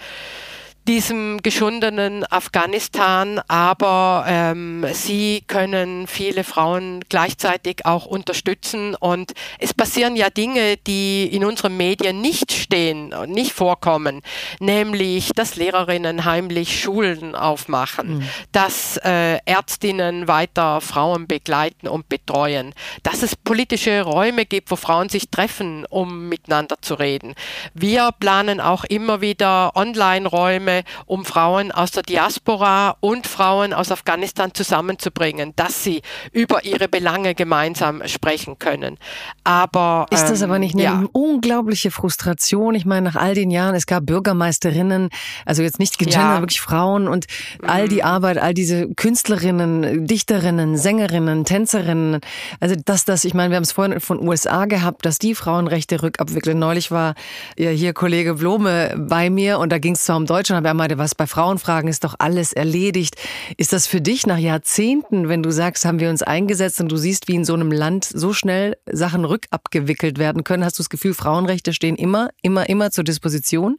diesem 0.88 1.42
geschundenen 1.44 2.26
Afghanistan, 2.26 3.40
aber 3.48 4.26
ähm, 4.28 4.86
sie 4.94 5.44
können 5.48 6.08
viele 6.08 6.44
Frauen 6.44 7.02
gleichzeitig 7.08 7.86
auch 7.86 8.06
unterstützen 8.06 8.96
und 8.96 9.34
es 9.60 9.74
passieren 9.74 10.16
ja 10.16 10.30
Dinge, 10.30 10.78
die 10.78 11.26
in 11.26 11.46
unseren 11.46 11.78
Medien 11.78 12.22
nicht 12.22 12.52
stehen, 12.52 13.14
nicht 13.28 13.54
vorkommen, 13.54 14.22
nämlich, 14.60 15.30
dass 15.36 15.56
Lehrerinnen 15.56 16.26
heimlich 16.26 16.82
Schulen 16.82 17.36
aufmachen, 17.36 18.20
mhm. 18.20 18.30
dass 18.52 18.98
äh, 18.98 19.38
Ärztinnen 19.46 20.28
weiter 20.28 20.82
Frauen 20.82 21.28
begleiten 21.28 21.88
und 21.88 22.10
betreuen, 22.10 22.74
dass 23.04 23.22
es 23.22 23.36
politische 23.36 24.02
Räume 24.02 24.46
gibt, 24.46 24.72
wo 24.72 24.76
Frauen 24.76 25.10
sich 25.10 25.30
treffen, 25.30 25.86
um 25.90 26.28
miteinander 26.28 26.78
zu 26.82 26.96
reden. 26.96 27.36
Wir 27.74 28.12
planen 28.20 28.60
auch 28.60 28.84
immer 28.86 29.22
wieder 29.22 29.76
Online-Räume, 29.76 30.71
Programme, 30.72 30.84
um 31.06 31.26
Frauen 31.26 31.72
aus 31.72 31.92
der 31.92 32.04
Diaspora 32.04 32.96
und 33.00 33.28
Frauen 33.28 33.74
aus 33.74 33.92
Afghanistan 33.92 34.54
zusammenzubringen, 34.54 35.54
dass 35.56 35.84
sie 35.84 36.02
über 36.32 36.64
ihre 36.64 36.88
Belange 36.88 37.36
gemeinsam 37.36 38.02
sprechen 38.06 38.58
können. 38.60 38.98
Aber 39.44 40.06
ist 40.12 40.30
das 40.30 40.42
aber 40.42 40.60
nicht 40.60 40.76
eine 40.76 40.84
ja. 40.84 41.04
unglaubliche 41.12 41.92
Frustration? 41.92 42.76
Ich 42.76 42.86
meine, 42.86 43.10
nach 43.10 43.16
all 43.16 43.36
den 43.36 43.52
Jahren, 43.52 43.76
es 43.76 43.86
gab 43.86 44.06
Bürgermeisterinnen, 44.06 45.10
also 45.46 45.64
jetzt 45.64 45.80
nicht 45.80 45.98
gegendert, 45.98 46.22
ja. 46.22 46.40
wirklich 46.40 46.62
Frauen 46.62 47.08
und 47.08 47.26
all 47.64 47.88
die 47.88 47.98
mhm. 47.98 48.06
Arbeit, 48.06 48.38
all 48.38 48.54
diese 48.54 48.88
Künstlerinnen, 48.94 50.08
Dichterinnen, 50.08 50.78
Sängerinnen, 50.78 51.46
Tänzerinnen. 51.46 52.22
Also 52.60 52.76
dass 52.86 53.06
das, 53.06 53.26
ich 53.26 53.34
meine, 53.34 53.52
wir 53.52 53.58
haben 53.58 53.64
es 53.64 53.72
vorhin 53.72 54.00
von 54.00 54.26
USA 54.26 54.66
gehabt, 54.66 55.06
dass 55.06 55.20
die 55.20 55.36
Frauenrechte 55.36 56.02
rückabwickeln. 56.04 56.60
Neulich 56.60 56.92
war 56.92 57.16
ja 57.58 57.70
hier 57.70 57.94
Kollege 57.94 58.36
Blome 58.36 58.96
bei 58.98 59.30
mir 59.30 59.60
und 59.60 59.72
da 59.72 59.80
ging 59.80 59.94
es 59.96 60.06
zwar 60.06 60.18
um 60.18 60.26
Deutschland, 60.26 60.61
aber 60.62 60.70
er 60.70 60.74
meinte, 60.74 60.98
was 60.98 61.16
bei 61.16 61.28
Frauenfragen 61.28 61.90
ist 61.90 62.04
doch 62.04 62.16
alles 62.20 62.54
erledigt. 62.54 63.16
Ist 63.58 63.74
das 63.74 63.88
für 63.88 64.02
dich 64.02 64.26
nach 64.26 64.38
Jahrzehnten, 64.38 65.28
wenn 65.28 65.44
du 65.44 65.52
sagst, 65.52 65.86
haben 65.86 66.00
wir 66.00 66.10
uns 66.10 66.24
eingesetzt 66.24 66.80
und 66.80 66.92
du 66.92 66.98
siehst, 66.98 67.28
wie 67.28 67.36
in 67.36 67.46
so 67.46 67.54
einem 67.54 67.72
Land 67.72 68.06
so 68.06 68.34
schnell 68.34 68.78
Sachen 68.90 69.26
rückabgewickelt 69.26 70.18
werden 70.18 70.44
können, 70.44 70.64
hast 70.64 70.78
du 70.80 70.84
das 70.84 70.90
Gefühl, 70.90 71.14
Frauenrechte 71.14 71.74
stehen 71.74 71.96
immer, 71.96 72.30
immer, 72.42 72.70
immer 72.70 72.92
zur 72.92 73.04
Disposition? 73.04 73.78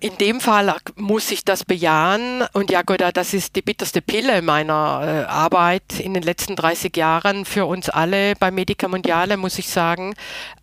In 0.00 0.16
dem 0.16 0.40
Fall 0.40 0.74
muss 0.96 1.30
ich 1.30 1.44
das 1.44 1.64
bejahen 1.64 2.42
und 2.54 2.70
ja 2.70 2.80
Gott, 2.80 3.02
das 3.12 3.34
ist 3.34 3.54
die 3.54 3.60
bitterste 3.60 4.00
Pille 4.00 4.40
meiner 4.40 5.02
äh, 5.04 5.30
Arbeit 5.30 6.00
in 6.00 6.14
den 6.14 6.22
letzten 6.22 6.56
30 6.56 6.96
Jahren 6.96 7.44
für 7.44 7.66
uns 7.66 7.90
alle 7.90 8.34
bei 8.36 8.50
Medica 8.50 8.88
Mondiale, 8.88 9.36
muss 9.36 9.58
ich 9.58 9.68
sagen. 9.68 10.14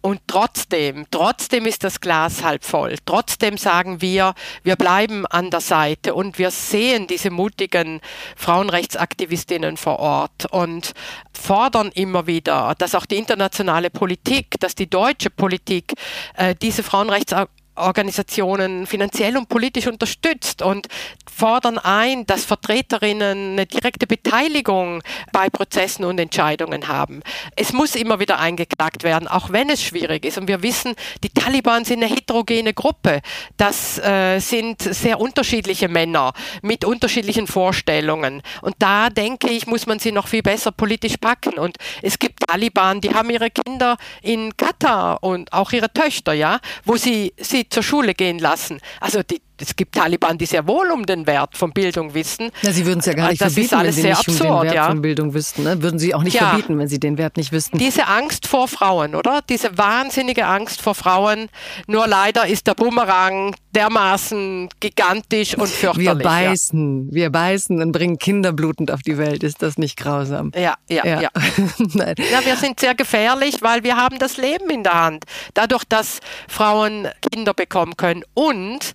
Und 0.02 0.21
trotzdem, 0.26 1.06
trotzdem 1.12 1.67
ist 1.67 1.84
das 1.84 2.02
Glas 2.02 2.43
halb 2.43 2.65
voll. 2.65 2.95
Trotzdem 3.06 3.58
sagen 3.58 4.02
wir, 4.02 4.34
wir 4.63 4.76
bleiben 4.76 5.28
an 5.28 5.52
der 5.52 5.62
Seite 5.62 6.15
und 6.15 6.39
wir 6.39 6.50
sehen 6.50 7.06
diese 7.06 7.30
mutigen 7.30 8.02
Frauenrechtsaktivistinnen 8.36 9.78
vor 9.78 10.00
Ort 10.00 10.47
und 10.50 10.93
fordern 11.32 11.91
immer 11.93 12.26
wieder, 12.26 12.73
dass 12.80 12.95
auch 12.95 13.06
die 13.06 13.17
internationale 13.17 13.91
Politik, 13.91 14.60
dass 14.60 14.73
die 14.73 14.89
deutsche 14.89 15.30
Politik 15.30 15.93
äh, 16.36 16.56
diese 16.56 16.82
Frauenrechtsaktivistinnen 16.82 17.56
Organisationen 17.77 18.87
finanziell 18.87 19.37
und 19.37 19.49
politisch 19.49 19.87
unterstützt 19.87 20.61
und 20.61 20.87
fordern 21.31 21.77
ein, 21.77 22.25
dass 22.25 22.45
Vertreterinnen 22.45 23.53
eine 23.53 23.65
direkte 23.65 24.07
Beteiligung 24.07 25.03
bei 25.31 25.49
Prozessen 25.49 26.03
und 26.05 26.19
Entscheidungen 26.19 26.87
haben. 26.87 27.21
Es 27.55 27.73
muss 27.73 27.95
immer 27.95 28.19
wieder 28.19 28.39
eingeklagt 28.39 29.03
werden, 29.03 29.27
auch 29.27 29.51
wenn 29.51 29.69
es 29.69 29.83
schwierig 29.83 30.25
ist. 30.25 30.37
Und 30.37 30.47
wir 30.47 30.63
wissen, 30.63 30.95
die 31.23 31.29
Taliban 31.29 31.85
sind 31.85 32.03
eine 32.03 32.13
heterogene 32.13 32.73
Gruppe. 32.73 33.21
Das 33.57 33.99
äh, 33.99 34.39
sind 34.39 34.81
sehr 34.81 35.19
unterschiedliche 35.19 35.87
Männer 35.87 36.33
mit 36.61 36.85
unterschiedlichen 36.85 37.47
Vorstellungen. 37.47 38.41
Und 38.61 38.75
da 38.79 39.09
denke 39.09 39.49
ich, 39.49 39.67
muss 39.67 39.85
man 39.85 39.99
sie 39.99 40.11
noch 40.11 40.27
viel 40.27 40.41
besser 40.41 40.71
politisch 40.71 41.17
packen. 41.17 41.59
Und 41.59 41.77
es 42.01 42.17
gibt 42.17 42.47
Taliban, 42.47 43.01
die 43.01 43.13
haben 43.13 43.29
ihre 43.29 43.51
Kinder 43.51 43.97
in 44.21 44.55
Katar 44.57 45.23
und 45.23 45.53
auch 45.53 45.71
ihre 45.71 45.91
Töchter, 45.93 46.33
ja, 46.33 46.59
wo 46.83 46.95
sie 46.95 47.33
sie 47.37 47.66
zur 47.69 47.84
Schule 47.84 48.13
gehen 48.13 48.39
lassen. 48.39 48.80
Also 48.99 49.23
die, 49.23 49.41
es 49.61 49.75
gibt 49.75 49.95
Taliban, 49.95 50.37
die 50.37 50.45
sehr 50.45 50.67
wohl 50.67 50.91
um 50.91 51.05
den 51.05 51.25
Wert 51.27 51.55
von 51.57 51.71
Bildung 51.71 52.13
wissen. 52.13 52.51
Ja, 52.61 52.71
sie 52.71 52.85
würden 52.85 52.99
es 52.99 53.05
ja 53.05 53.13
gar 53.13 53.29
nicht 53.29 53.41
das 53.41 53.53
verbieten, 53.53 53.79
wenn 53.81 53.91
sie 53.91 54.03
nicht 54.03 54.17
absurd, 54.17 54.49
um 54.49 54.57
den 54.57 54.63
Wert 54.63 54.75
ja. 54.75 54.87
von 54.87 55.01
Bildung 55.01 55.33
wüssten. 55.33 55.63
Ne? 55.63 55.81
Würden 55.81 55.99
sie 55.99 56.13
auch 56.13 56.23
nicht 56.23 56.35
ja. 56.35 56.49
verbieten, 56.49 56.77
wenn 56.77 56.87
sie 56.87 56.99
den 56.99 57.17
Wert 57.17 57.37
nicht 57.37 57.51
wüssten. 57.51 57.77
Diese 57.77 58.07
Angst 58.07 58.47
vor 58.47 58.67
Frauen, 58.67 59.15
oder? 59.15 59.41
Diese 59.47 59.77
wahnsinnige 59.77 60.45
Angst 60.45 60.81
vor 60.81 60.95
Frauen. 60.95 61.49
Nur 61.87 62.07
leider 62.07 62.47
ist 62.47 62.67
der 62.67 62.75
Bumerang 62.75 63.55
dermaßen 63.75 64.69
gigantisch 64.79 65.55
und 65.55 65.67
fürchterlich. 65.67 66.07
Wir 66.07 66.15
beißen, 66.15 67.09
ja. 67.09 67.15
wir 67.15 67.29
beißen 67.29 67.81
und 67.81 67.91
bringen 67.91 68.17
Kinder 68.17 68.51
blutend 68.53 68.91
auf 68.91 69.01
die 69.01 69.17
Welt. 69.17 69.43
Ist 69.43 69.61
das 69.61 69.77
nicht 69.77 69.97
grausam? 69.97 70.51
Ja, 70.55 70.75
ja, 70.89 71.05
ja. 71.05 71.21
Ja, 71.21 71.29
ja 71.33 72.45
wir 72.45 72.55
sind 72.55 72.79
sehr 72.79 72.95
gefährlich, 72.95 73.61
weil 73.61 73.83
wir 73.83 73.97
haben 73.97 74.19
das 74.19 74.37
Leben 74.37 74.69
in 74.69 74.83
der 74.83 74.93
Hand. 74.93 75.25
Dadurch, 75.53 75.83
dass 75.85 76.19
Frauen 76.47 77.07
Kinder 77.31 77.53
bekommen 77.53 77.95
können 77.97 78.23
und 78.33 78.93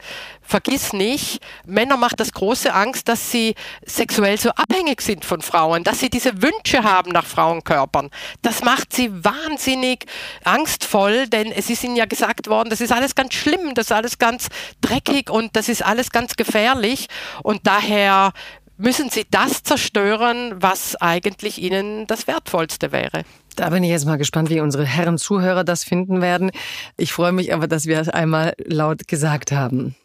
vergiss 0.52 0.92
nicht, 0.92 1.40
Männer 1.64 1.96
macht 1.96 2.20
das 2.20 2.30
große 2.32 2.74
Angst, 2.74 3.08
dass 3.08 3.30
sie 3.30 3.54
sexuell 3.86 4.38
so 4.38 4.50
abhängig 4.50 5.00
sind 5.00 5.24
von 5.24 5.40
Frauen, 5.40 5.82
dass 5.82 6.00
sie 6.00 6.10
diese 6.10 6.42
Wünsche 6.42 6.84
haben 6.84 7.10
nach 7.10 7.24
Frauenkörpern. 7.24 8.10
Das 8.42 8.62
macht 8.62 8.92
sie 8.92 9.10
wahnsinnig 9.24 10.04
angstvoll, 10.44 11.26
denn 11.26 11.50
es 11.52 11.70
ist 11.70 11.82
ihnen 11.84 11.96
ja 11.96 12.04
gesagt 12.04 12.48
worden, 12.48 12.68
das 12.68 12.82
ist 12.82 12.92
alles 12.92 13.14
ganz 13.14 13.32
schlimm, 13.32 13.72
das 13.74 13.86
ist 13.86 13.92
alles 13.92 14.18
ganz 14.18 14.48
dreckig 14.82 15.30
und 15.30 15.56
das 15.56 15.70
ist 15.70 15.82
alles 15.82 16.10
ganz 16.10 16.36
gefährlich. 16.36 17.06
Und 17.42 17.66
daher 17.66 18.34
müssen 18.76 19.08
sie 19.08 19.24
das 19.30 19.62
zerstören, 19.62 20.52
was 20.56 21.00
eigentlich 21.00 21.62
ihnen 21.62 22.06
das 22.08 22.26
Wertvollste 22.26 22.92
wäre. 22.92 23.22
Da 23.56 23.70
bin 23.70 23.84
ich 23.84 23.90
jetzt 23.90 24.04
mal 24.04 24.18
gespannt, 24.18 24.50
wie 24.50 24.60
unsere 24.60 24.84
Herren 24.84 25.16
Zuhörer 25.16 25.64
das 25.64 25.82
finden 25.82 26.20
werden. 26.20 26.50
Ich 26.98 27.14
freue 27.14 27.32
mich 27.32 27.54
aber, 27.54 27.68
dass 27.68 27.86
wir 27.86 27.98
es 27.98 28.10
einmal 28.10 28.52
laut 28.66 29.08
gesagt 29.08 29.50
haben. 29.50 29.96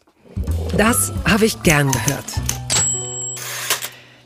Das 0.76 1.12
habe 1.24 1.46
ich 1.46 1.62
gern 1.62 1.90
gehört. 1.90 2.57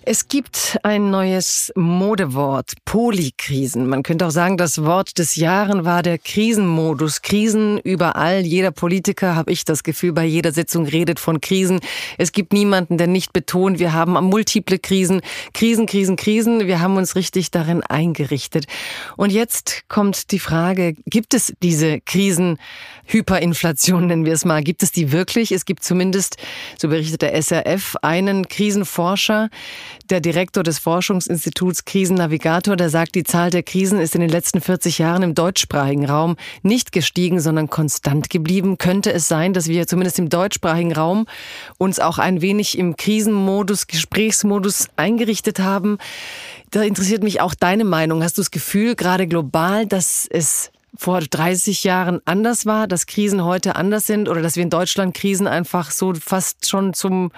Es 0.04 0.26
gibt 0.26 0.78
ein 0.82 1.12
neues 1.12 1.72
Modewort, 1.76 2.72
Polykrisen. 2.84 3.88
Man 3.88 4.02
könnte 4.02 4.26
auch 4.26 4.32
sagen, 4.32 4.56
das 4.56 4.82
Wort 4.82 5.16
des 5.18 5.36
Jahres 5.36 5.84
war 5.84 6.02
der 6.02 6.18
Krisenmodus. 6.18 7.22
Krisen 7.22 7.78
überall. 7.78 8.40
Jeder 8.40 8.72
Politiker, 8.72 9.36
habe 9.36 9.52
ich 9.52 9.64
das 9.64 9.84
Gefühl, 9.84 10.12
bei 10.12 10.24
jeder 10.24 10.50
Sitzung 10.50 10.86
redet 10.86 11.20
von 11.20 11.40
Krisen. 11.40 11.78
Es 12.18 12.32
gibt 12.32 12.52
niemanden, 12.52 12.98
der 12.98 13.06
nicht 13.06 13.32
betont, 13.32 13.78
wir 13.78 13.92
haben 13.92 14.14
multiple 14.24 14.80
Krisen. 14.80 15.20
Krisen, 15.54 15.86
Krisen, 15.86 16.16
Krisen. 16.16 16.66
Wir 16.66 16.80
haben 16.80 16.96
uns 16.96 17.14
richtig 17.14 17.52
darin 17.52 17.84
eingerichtet. 17.84 18.66
Und 19.16 19.30
jetzt 19.30 19.84
kommt 19.88 20.32
die 20.32 20.40
Frage, 20.40 20.94
gibt 21.06 21.32
es 21.32 21.52
diese 21.62 22.00
Krisen, 22.00 22.58
Hyperinflation 23.04 24.06
nennen 24.06 24.24
wir 24.24 24.32
es 24.32 24.44
mal, 24.44 24.62
gibt 24.62 24.82
es 24.82 24.92
die 24.92 25.12
wirklich? 25.12 25.52
Es 25.52 25.64
gibt 25.64 25.84
zumindest, 25.84 26.36
so 26.78 26.88
berichtet 26.88 27.22
der 27.22 27.40
SRF, 27.40 27.96
einen 28.02 28.48
Krisenforscher, 28.48 29.50
der 30.10 30.20
Direktor 30.20 30.62
des 30.62 30.78
Forschungsinstituts 30.78 31.84
Krisennavigator, 31.84 32.76
der 32.76 32.90
sagt, 32.90 33.14
die 33.14 33.24
Zahl 33.24 33.50
der 33.50 33.62
Krisen 33.62 34.00
ist 34.00 34.14
in 34.14 34.20
den 34.20 34.30
letzten 34.30 34.60
40 34.60 34.98
Jahren 34.98 35.22
im 35.22 35.34
deutschsprachigen 35.34 36.06
Raum 36.06 36.36
nicht 36.62 36.92
gestiegen, 36.92 37.40
sondern 37.40 37.70
konstant 37.70 38.30
geblieben. 38.30 38.78
Könnte 38.78 39.12
es 39.12 39.28
sein, 39.28 39.52
dass 39.52 39.68
wir 39.68 39.86
zumindest 39.86 40.18
im 40.18 40.28
deutschsprachigen 40.28 40.92
Raum 40.92 41.26
uns 41.78 42.00
auch 42.00 42.18
ein 42.18 42.40
wenig 42.40 42.78
im 42.78 42.96
Krisenmodus, 42.96 43.86
Gesprächsmodus 43.86 44.88
eingerichtet 44.96 45.58
haben? 45.58 45.98
Da 46.70 46.82
interessiert 46.82 47.22
mich 47.22 47.40
auch 47.40 47.54
deine 47.54 47.84
Meinung. 47.84 48.22
Hast 48.22 48.38
du 48.38 48.42
das 48.42 48.50
Gefühl, 48.50 48.96
gerade 48.96 49.26
global, 49.26 49.86
dass 49.86 50.26
es 50.30 50.70
vor 50.96 51.20
30 51.20 51.84
Jahren 51.84 52.20
anders 52.24 52.66
war, 52.66 52.86
dass 52.86 53.06
Krisen 53.06 53.44
heute 53.44 53.76
anders 53.76 54.06
sind 54.06 54.28
oder 54.28 54.42
dass 54.42 54.56
wir 54.56 54.62
in 54.62 54.70
Deutschland 54.70 55.14
Krisen 55.14 55.46
einfach 55.46 55.90
so 55.90 56.12
fast 56.14 56.68
schon 56.68 56.92
zum 56.92 57.32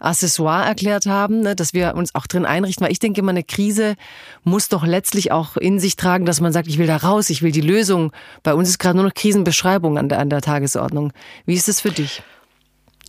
Accessoire 0.00 0.66
erklärt 0.66 1.06
haben, 1.06 1.40
ne, 1.40 1.56
dass 1.56 1.72
wir 1.72 1.94
uns 1.94 2.14
auch 2.14 2.26
drin 2.26 2.44
einrichten. 2.44 2.84
Weil 2.84 2.92
ich 2.92 2.98
denke 2.98 3.20
immer, 3.20 3.30
eine 3.30 3.44
Krise 3.44 3.96
muss 4.42 4.68
doch 4.68 4.84
letztlich 4.84 5.32
auch 5.32 5.56
in 5.56 5.78
sich 5.78 5.96
tragen, 5.96 6.26
dass 6.26 6.40
man 6.40 6.52
sagt, 6.52 6.68
ich 6.68 6.78
will 6.78 6.86
da 6.86 6.96
raus, 6.96 7.30
ich 7.30 7.42
will 7.42 7.52
die 7.52 7.60
Lösung. 7.60 8.12
Bei 8.42 8.54
uns 8.54 8.68
ist 8.68 8.78
gerade 8.78 8.96
nur 8.96 9.06
noch 9.06 9.14
Krisenbeschreibung 9.14 9.98
an 9.98 10.08
der, 10.08 10.18
an 10.18 10.30
der 10.30 10.40
Tagesordnung. 10.40 11.12
Wie 11.46 11.54
ist 11.54 11.68
es 11.68 11.80
für 11.80 11.90
dich? 11.90 12.22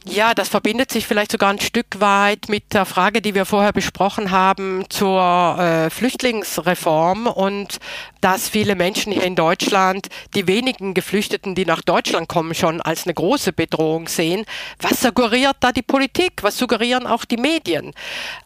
Ja, 0.08 0.36
das 0.36 0.50
verbindet 0.50 0.92
sich 0.92 1.08
vielleicht 1.08 1.32
sogar 1.32 1.50
ein 1.50 1.60
Stück 1.60 2.00
weit 2.00 2.48
mit 2.48 2.76
der 2.76 2.86
Frage, 2.86 3.24
die 3.24 3.34
wir 3.34 3.46
vorher 3.46 3.74
besprochen 3.74 4.30
haben 4.30 4.86
zur 4.90 5.58
äh, 5.58 5.90
Flüchtlingsreform 5.90 7.26
und 7.26 7.80
dass 8.22 8.48
viele 8.48 8.76
Menschen 8.76 9.12
hier 9.12 9.24
in 9.24 9.36
Deutschland 9.36 10.10
die 10.36 10.48
wenigen 10.48 10.94
Geflüchteten, 10.94 11.56
die 11.56 11.66
nach 11.66 11.82
Deutschland 11.82 12.30
kommen, 12.30 12.54
schon 12.54 12.82
als 12.82 13.06
eine 13.06 13.16
große 13.16 13.52
Bedrohung 13.52 14.08
sehen. 14.08 14.46
Was 14.80 15.02
suggeriert 15.02 15.58
da 15.62 15.72
die 15.72 15.82
Politik? 15.82 16.44
Was 16.44 16.58
suggerieren 16.58 17.08
auch 17.08 17.26
die 17.26 17.38
Medien? 17.38 17.92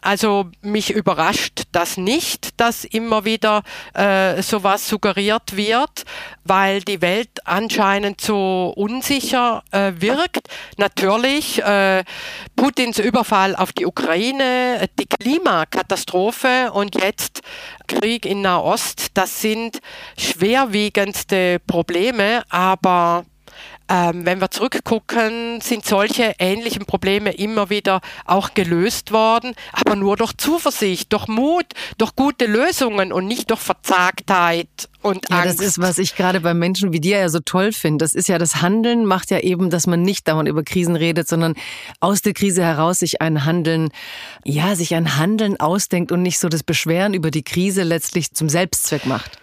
Also 0.00 0.50
mich 0.62 0.90
überrascht 0.90 1.64
das 1.72 1.98
nicht, 1.98 2.58
dass 2.58 2.86
immer 2.86 3.26
wieder 3.26 3.62
äh, 3.92 4.40
sowas 4.42 4.88
suggeriert 4.88 5.56
wird, 5.56 6.04
weil 6.44 6.80
die 6.80 7.02
Welt 7.02 7.30
anscheinend 7.44 8.22
so 8.22 8.72
unsicher 8.74 9.62
äh, 9.72 9.92
wirkt. 9.96 10.48
Natürlich 10.78 11.49
äh, 11.58 12.04
Putins 12.56 12.98
Überfall 12.98 13.56
auf 13.56 13.72
die 13.72 13.86
Ukraine, 13.86 14.88
die 14.98 15.06
Klimakatastrophe 15.06 16.70
und 16.72 16.94
jetzt 17.00 17.40
Krieg 17.86 18.24
in 18.24 18.42
Nahost, 18.42 19.08
das 19.14 19.40
sind 19.40 19.80
schwerwiegendste 20.16 21.58
Probleme, 21.66 22.42
aber 22.48 23.24
ähm, 23.90 24.24
wenn 24.24 24.40
wir 24.40 24.50
zurückgucken, 24.52 25.60
sind 25.60 25.84
solche 25.84 26.34
ähnlichen 26.38 26.86
Probleme 26.86 27.32
immer 27.32 27.70
wieder 27.70 28.00
auch 28.24 28.54
gelöst 28.54 29.10
worden, 29.10 29.54
aber 29.72 29.96
nur 29.96 30.16
durch 30.16 30.32
Zuversicht, 30.36 31.12
durch 31.12 31.26
Mut, 31.26 31.66
durch 31.98 32.14
gute 32.14 32.46
Lösungen 32.46 33.12
und 33.12 33.26
nicht 33.26 33.50
durch 33.50 33.58
Verzagtheit 33.58 34.68
und 35.02 35.28
ja, 35.28 35.40
Angst. 35.40 35.58
Das 35.58 35.66
ist, 35.66 35.80
was 35.80 35.98
ich 35.98 36.14
gerade 36.14 36.40
bei 36.40 36.54
Menschen 36.54 36.92
wie 36.92 37.00
dir 37.00 37.18
ja 37.18 37.28
so 37.28 37.40
toll 37.40 37.72
finde. 37.72 38.04
Das 38.04 38.14
ist 38.14 38.28
ja 38.28 38.38
das 38.38 38.62
Handeln 38.62 39.04
macht 39.04 39.32
ja 39.32 39.40
eben, 39.40 39.70
dass 39.70 39.88
man 39.88 40.02
nicht 40.02 40.28
dauernd 40.28 40.48
über 40.48 40.62
Krisen 40.62 40.94
redet, 40.94 41.26
sondern 41.26 41.54
aus 41.98 42.22
der 42.22 42.32
Krise 42.32 42.62
heraus 42.62 43.00
sich 43.00 43.20
ein 43.20 43.44
Handeln, 43.44 43.88
ja, 44.44 44.76
sich 44.76 44.94
ein 44.94 45.16
Handeln 45.16 45.58
ausdenkt 45.58 46.12
und 46.12 46.22
nicht 46.22 46.38
so 46.38 46.48
das 46.48 46.62
Beschweren 46.62 47.12
über 47.12 47.32
die 47.32 47.42
Krise 47.42 47.82
letztlich 47.82 48.34
zum 48.34 48.48
Selbstzweck 48.48 49.04
macht. 49.06 49.38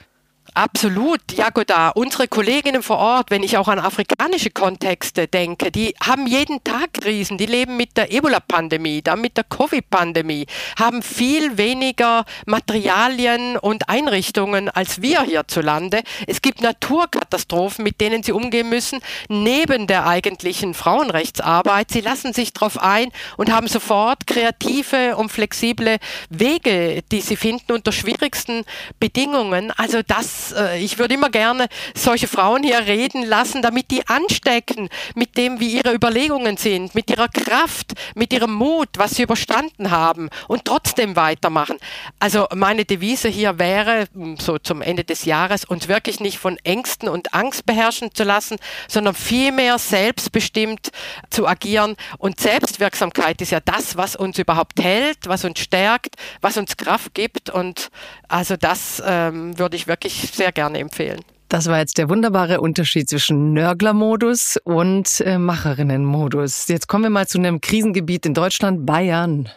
Absolut, 0.58 1.22
Jagoda. 1.34 1.90
Unsere 1.90 2.28
Kolleginnen 2.28 2.82
vor 2.82 2.98
Ort, 2.98 3.30
wenn 3.30 3.44
ich 3.44 3.60
auch 3.60 3.68
an 3.68 3.78
afrikanische 3.78 4.50
Kontexte 4.50 5.28
denke, 5.28 5.72
die 5.72 5.94
haben 6.04 6.26
jeden 6.26 6.64
Tag 6.64 6.94
Krisen. 6.94 7.38
Die 7.38 7.46
leben 7.46 7.78
mit 7.78 7.96
der 7.96 8.12
Ebola-Pandemie, 8.12 9.04
dann 9.04 9.22
mit 9.22 9.38
der 9.38 9.44
Covid-Pandemie, 9.44 10.48
haben 10.80 11.04
viel 11.04 11.60
weniger 11.60 12.26
Materialien 12.48 13.56
und 13.56 13.88
Einrichtungen 13.88 14.70
als 14.70 15.00
wir 15.00 15.22
hierzulande. 15.22 16.02
Es 16.26 16.42
gibt 16.42 16.64
Naturkatastrophen, 16.64 17.84
mit 17.84 18.02
denen 18.02 18.24
sie 18.24 18.32
umgehen 18.32 18.68
müssen, 18.68 19.00
neben 19.30 19.86
der 19.86 20.08
eigentlichen 20.08 20.74
Frauenrechtsarbeit. 20.74 21.92
Sie 21.92 22.02
lassen 22.02 22.34
sich 22.34 22.52
darauf 22.52 22.82
ein 22.82 23.12
und 23.38 23.52
haben 23.52 23.68
sofort 23.68 24.26
kreative 24.26 25.18
und 25.18 25.32
flexible 25.32 25.98
Wege, 26.32 27.04
die 27.12 27.22
sie 27.22 27.36
finden 27.36 27.74
unter 27.74 27.92
schwierigsten 27.92 28.66
Bedingungen. 29.00 29.72
Also 29.78 30.02
das 30.02 30.47
äh, 30.52 30.78
ich 30.78 30.98
würde 30.98 31.14
immer 31.14 31.30
gerne 31.30 31.68
solche 31.96 32.28
Frauen 32.28 32.64
hier 32.64 32.80
reden 32.80 33.24
lassen, 33.24 33.62
damit 33.62 33.92
die 33.92 34.08
anstecken 34.08 34.90
mit 35.16 35.38
dem, 35.38 35.60
wie 35.60 35.78
ihre 35.78 35.94
Überlegungen 35.94 36.58
sind, 36.58 36.96
mit 36.96 37.10
ihrer 37.10 37.28
Kraft, 37.28 37.94
mit 38.16 38.34
ihrem 38.34 38.54
Mut, 38.54 38.90
was 38.98 39.12
sie 39.12 39.24
überstanden 39.24 39.92
haben 39.92 40.30
und 40.48 40.66
trotzdem 40.66 41.16
weitermachen. 41.16 41.78
Also 42.20 42.48
meine 42.54 42.86
Devise 42.86 43.30
hier 43.30 43.60
wäre, 43.60 44.08
hm, 44.14 44.38
so 44.38 44.58
zum 44.58 44.82
Ende 44.82 45.04
des 45.04 45.26
Jahres, 45.26 45.66
uns 45.66 45.88
wirklich 45.88 46.20
nicht 46.20 46.38
von 46.38 46.58
Ängsten 46.64 47.10
und 47.10 47.34
Angst 47.34 47.66
beherrschen 47.66 48.14
zu 48.14 48.24
lassen, 48.24 48.58
sondern 48.88 49.16
vielmehr 49.16 49.78
selbstbestimmt 49.78 50.92
zu 51.30 51.48
agieren. 51.48 51.96
Und 52.18 52.40
Selbstwirksamkeit 52.40 53.42
ist 53.42 53.52
ja 53.52 53.60
das, 53.60 53.98
was 53.98 54.16
uns 54.16 54.38
überhaupt 54.40 54.82
hält, 54.82 55.20
was 55.26 55.46
uns 55.46 55.60
stärkt, 55.60 56.16
was 56.42 56.58
uns 56.58 56.78
Kraft 56.78 57.14
gibt. 57.14 57.50
Und 57.50 57.90
also 58.28 58.56
das 58.58 59.02
ähm, 59.06 59.58
würde 59.58 59.76
ich 59.76 59.88
wirklich 59.88 60.32
sehr 60.38 60.52
gerne 60.52 60.80
empfehlen. 60.80 61.20
Das 61.50 61.68
war 61.68 61.80
jetzt 61.80 61.98
der 61.98 62.10
wunderbare 62.10 62.60
Unterschied 62.60 63.10
zwischen 63.10 63.54
Nörglermodus 63.54 64.58
und 64.64 65.22
äh, 65.22 65.38
Macherinnenmodus. 65.38 66.68
Jetzt 66.68 66.88
kommen 66.88 67.06
wir 67.06 67.10
mal 67.10 67.28
zu 67.28 67.38
einem 67.38 67.62
Krisengebiet 67.62 68.26
in 68.26 68.34
Deutschland, 68.34 68.86
Bayern. 68.86 69.48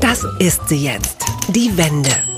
Das 0.00 0.24
ist 0.38 0.68
sie 0.68 0.84
jetzt, 0.84 1.24
die 1.48 1.76
Wende. 1.76 2.33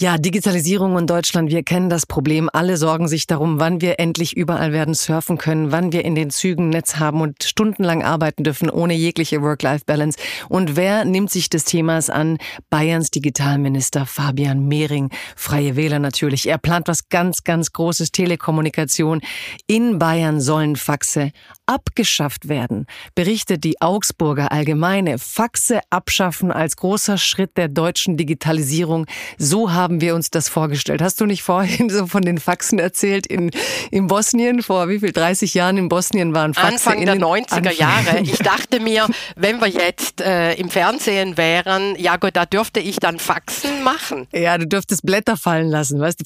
Ja, 0.00 0.16
Digitalisierung 0.16 0.96
in 0.96 1.08
Deutschland, 1.08 1.50
wir 1.50 1.64
kennen 1.64 1.90
das 1.90 2.06
Problem. 2.06 2.48
Alle 2.52 2.76
sorgen 2.76 3.08
sich 3.08 3.26
darum, 3.26 3.58
wann 3.58 3.80
wir 3.80 3.98
endlich 3.98 4.36
überall 4.36 4.72
werden 4.72 4.94
surfen 4.94 5.38
können, 5.38 5.72
wann 5.72 5.90
wir 5.90 6.04
in 6.04 6.14
den 6.14 6.30
Zügen 6.30 6.68
Netz 6.68 7.00
haben 7.00 7.20
und 7.20 7.42
stundenlang 7.42 8.04
arbeiten 8.04 8.44
dürfen, 8.44 8.70
ohne 8.70 8.94
jegliche 8.94 9.42
Work-Life-Balance. 9.42 10.16
Und 10.48 10.76
wer 10.76 11.04
nimmt 11.04 11.32
sich 11.32 11.50
des 11.50 11.64
Themas 11.64 12.10
an? 12.10 12.38
Bayerns 12.70 13.10
Digitalminister 13.10 14.06
Fabian 14.06 14.68
Mehring, 14.68 15.10
Freie 15.34 15.74
Wähler 15.74 15.98
natürlich. 15.98 16.48
Er 16.48 16.58
plant 16.58 16.86
was 16.86 17.08
ganz, 17.08 17.42
ganz 17.42 17.72
Großes, 17.72 18.12
Telekommunikation. 18.12 19.20
In 19.66 19.98
Bayern 19.98 20.40
sollen 20.40 20.76
Faxe 20.76 21.32
abgeschafft 21.66 22.48
werden, 22.48 22.86
berichtet 23.14 23.62
die 23.64 23.80
Augsburger 23.80 24.52
Allgemeine. 24.52 25.18
Faxe 25.18 25.80
abschaffen 25.90 26.50
als 26.50 26.76
großer 26.76 27.18
Schritt 27.18 27.56
der 27.56 27.68
deutschen 27.68 28.16
Digitalisierung. 28.16 29.06
So 29.36 29.72
haben 29.72 29.87
wir 29.90 30.14
uns 30.14 30.30
das 30.30 30.48
vorgestellt. 30.48 31.02
Hast 31.02 31.20
du 31.20 31.26
nicht 31.26 31.42
vorhin 31.42 31.90
so 31.90 32.06
von 32.06 32.22
den 32.22 32.38
Faxen 32.38 32.78
erzählt 32.78 33.26
in, 33.26 33.50
in 33.90 34.06
Bosnien? 34.06 34.62
Vor 34.62 34.88
wie 34.88 35.00
viel? 35.00 35.12
30 35.12 35.54
Jahren 35.54 35.76
in 35.76 35.88
Bosnien 35.88 36.34
waren 36.34 36.54
Faxe 36.54 36.72
Anfang 36.72 36.98
in 36.98 37.06
der 37.06 37.16
90er 37.16 37.56
Anfang. 37.56 37.72
Jahre. 37.74 38.18
Ich 38.28 38.38
dachte 38.38 38.80
mir, 38.80 39.06
wenn 39.36 39.60
wir 39.60 39.68
jetzt 39.68 40.20
äh, 40.20 40.52
im 40.54 40.68
Fernsehen 40.70 41.36
wären, 41.36 41.96
ja 41.96 42.16
gut, 42.16 42.36
da 42.36 42.44
dürfte 42.44 42.80
ich 42.80 42.96
dann 42.96 43.18
Faxen 43.18 43.82
machen. 43.82 44.26
Ja, 44.32 44.58
du 44.58 44.66
dürftest 44.66 45.04
Blätter 45.04 45.36
fallen 45.36 45.68
lassen, 45.68 45.98
weißt 45.98 46.20
du? 46.20 46.24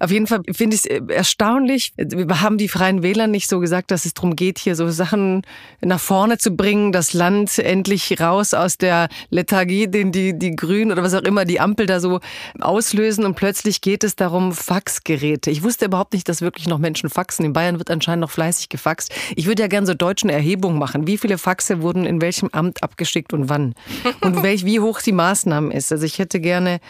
Auf 0.00 0.10
jeden 0.10 0.26
Fall 0.26 0.40
finde 0.52 0.76
ich 0.76 0.84
es 0.84 0.86
äh, 0.86 1.00
erstaunlich. 1.08 1.92
Wir 1.96 2.40
haben 2.40 2.58
die 2.58 2.68
Freien 2.68 3.02
Wähler 3.02 3.26
nicht 3.26 3.48
so 3.48 3.60
gesagt, 3.60 3.90
dass 3.90 4.04
es 4.04 4.14
darum 4.14 4.36
geht, 4.36 4.58
hier 4.58 4.74
so 4.74 4.90
Sachen 4.90 5.42
nach 5.80 6.00
vorne 6.00 6.38
zu 6.38 6.52
bringen, 6.52 6.92
das 6.92 7.12
Land 7.12 7.58
endlich 7.58 8.20
raus 8.20 8.54
aus 8.54 8.78
der 8.78 9.08
Lethargie, 9.30 9.88
den 9.88 10.12
die, 10.12 10.38
die 10.38 10.54
Grünen 10.54 10.92
oder 10.92 11.02
was 11.02 11.14
auch 11.14 11.22
immer 11.22 11.44
die 11.44 11.60
Ampel 11.60 11.86
da 11.86 12.00
so 12.00 12.20
auslösen. 12.60 13.24
Und 13.24 13.34
plötzlich 13.34 13.80
geht 13.80 14.04
es 14.04 14.16
darum, 14.16 14.52
Faxgeräte. 14.52 15.50
Ich 15.50 15.62
wusste 15.62 15.86
überhaupt 15.86 16.12
nicht, 16.12 16.28
dass 16.28 16.40
wirklich 16.40 16.68
noch 16.68 16.78
Menschen 16.78 17.10
faxen. 17.10 17.44
In 17.44 17.52
Bayern 17.52 17.78
wird 17.78 17.90
anscheinend 17.90 18.22
noch 18.22 18.30
fleißig 18.30 18.68
gefaxt. 18.68 19.12
Ich 19.36 19.46
würde 19.46 19.62
ja 19.62 19.68
gerne 19.68 19.86
so 19.86 19.94
deutschen 19.94 20.30
Erhebungen 20.30 20.78
machen. 20.78 21.06
Wie 21.06 21.18
viele 21.18 21.38
Faxe 21.38 21.82
wurden 21.82 22.04
in 22.04 22.20
welchem 22.20 22.48
Amt 22.52 22.82
abgeschickt 22.82 23.32
und 23.32 23.48
wann? 23.48 23.74
Und 24.20 24.42
welch, 24.42 24.64
wie 24.64 24.80
hoch 24.80 25.00
die 25.00 25.12
Maßnahmen 25.12 25.70
ist. 25.70 25.92
Also 25.92 26.04
ich 26.04 26.18
hätte 26.18 26.40
gerne 26.40 26.80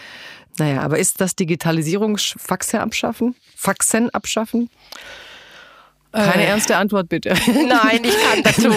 naja, 0.58 0.82
aber 0.82 0.98
ist 0.98 1.20
das 1.20 1.36
Digitalisierung 1.36 2.18
Faxe 2.18 2.80
abschaffen? 2.80 3.34
Faxen 3.56 4.10
abschaffen? 4.10 4.70
Keine 6.12 6.44
äh, 6.44 6.48
ernste 6.48 6.76
Antwort, 6.76 7.08
bitte. 7.08 7.30
Nein, 7.46 8.02
ich 8.02 8.16
kann 8.22 8.42
dazu. 8.42 8.70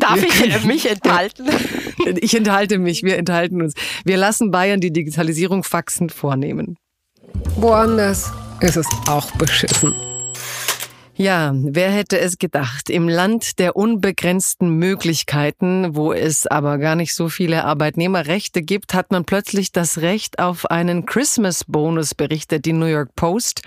Darf 0.00 0.22
ich 0.22 0.64
mich 0.64 0.90
enthalten? 0.90 1.46
Ich 2.20 2.34
enthalte 2.34 2.78
mich, 2.78 3.02
wir 3.02 3.16
enthalten 3.16 3.62
uns. 3.62 3.72
Wir 4.04 4.18
lassen 4.18 4.50
Bayern 4.50 4.80
die 4.80 4.92
Digitalisierung 4.92 5.62
faxend 5.62 6.12
vornehmen. 6.12 6.76
Woanders 7.56 8.30
ist 8.60 8.76
es 8.76 8.86
auch 9.06 9.30
beschissen. 9.32 9.94
Ja, 11.16 11.52
wer 11.54 11.92
hätte 11.92 12.18
es 12.18 12.38
gedacht? 12.38 12.90
Im 12.90 13.08
Land 13.08 13.60
der 13.60 13.76
unbegrenzten 13.76 14.68
Möglichkeiten, 14.68 15.94
wo 15.94 16.12
es 16.12 16.48
aber 16.48 16.78
gar 16.78 16.96
nicht 16.96 17.14
so 17.14 17.28
viele 17.28 17.64
Arbeitnehmerrechte 17.64 18.62
gibt, 18.62 18.94
hat 18.94 19.12
man 19.12 19.24
plötzlich 19.24 19.70
das 19.70 19.98
Recht 19.98 20.40
auf 20.40 20.68
einen 20.72 21.06
Christmas-Bonus, 21.06 22.16
berichtet 22.16 22.64
die 22.64 22.72
New 22.72 22.86
York 22.86 23.14
Post. 23.14 23.62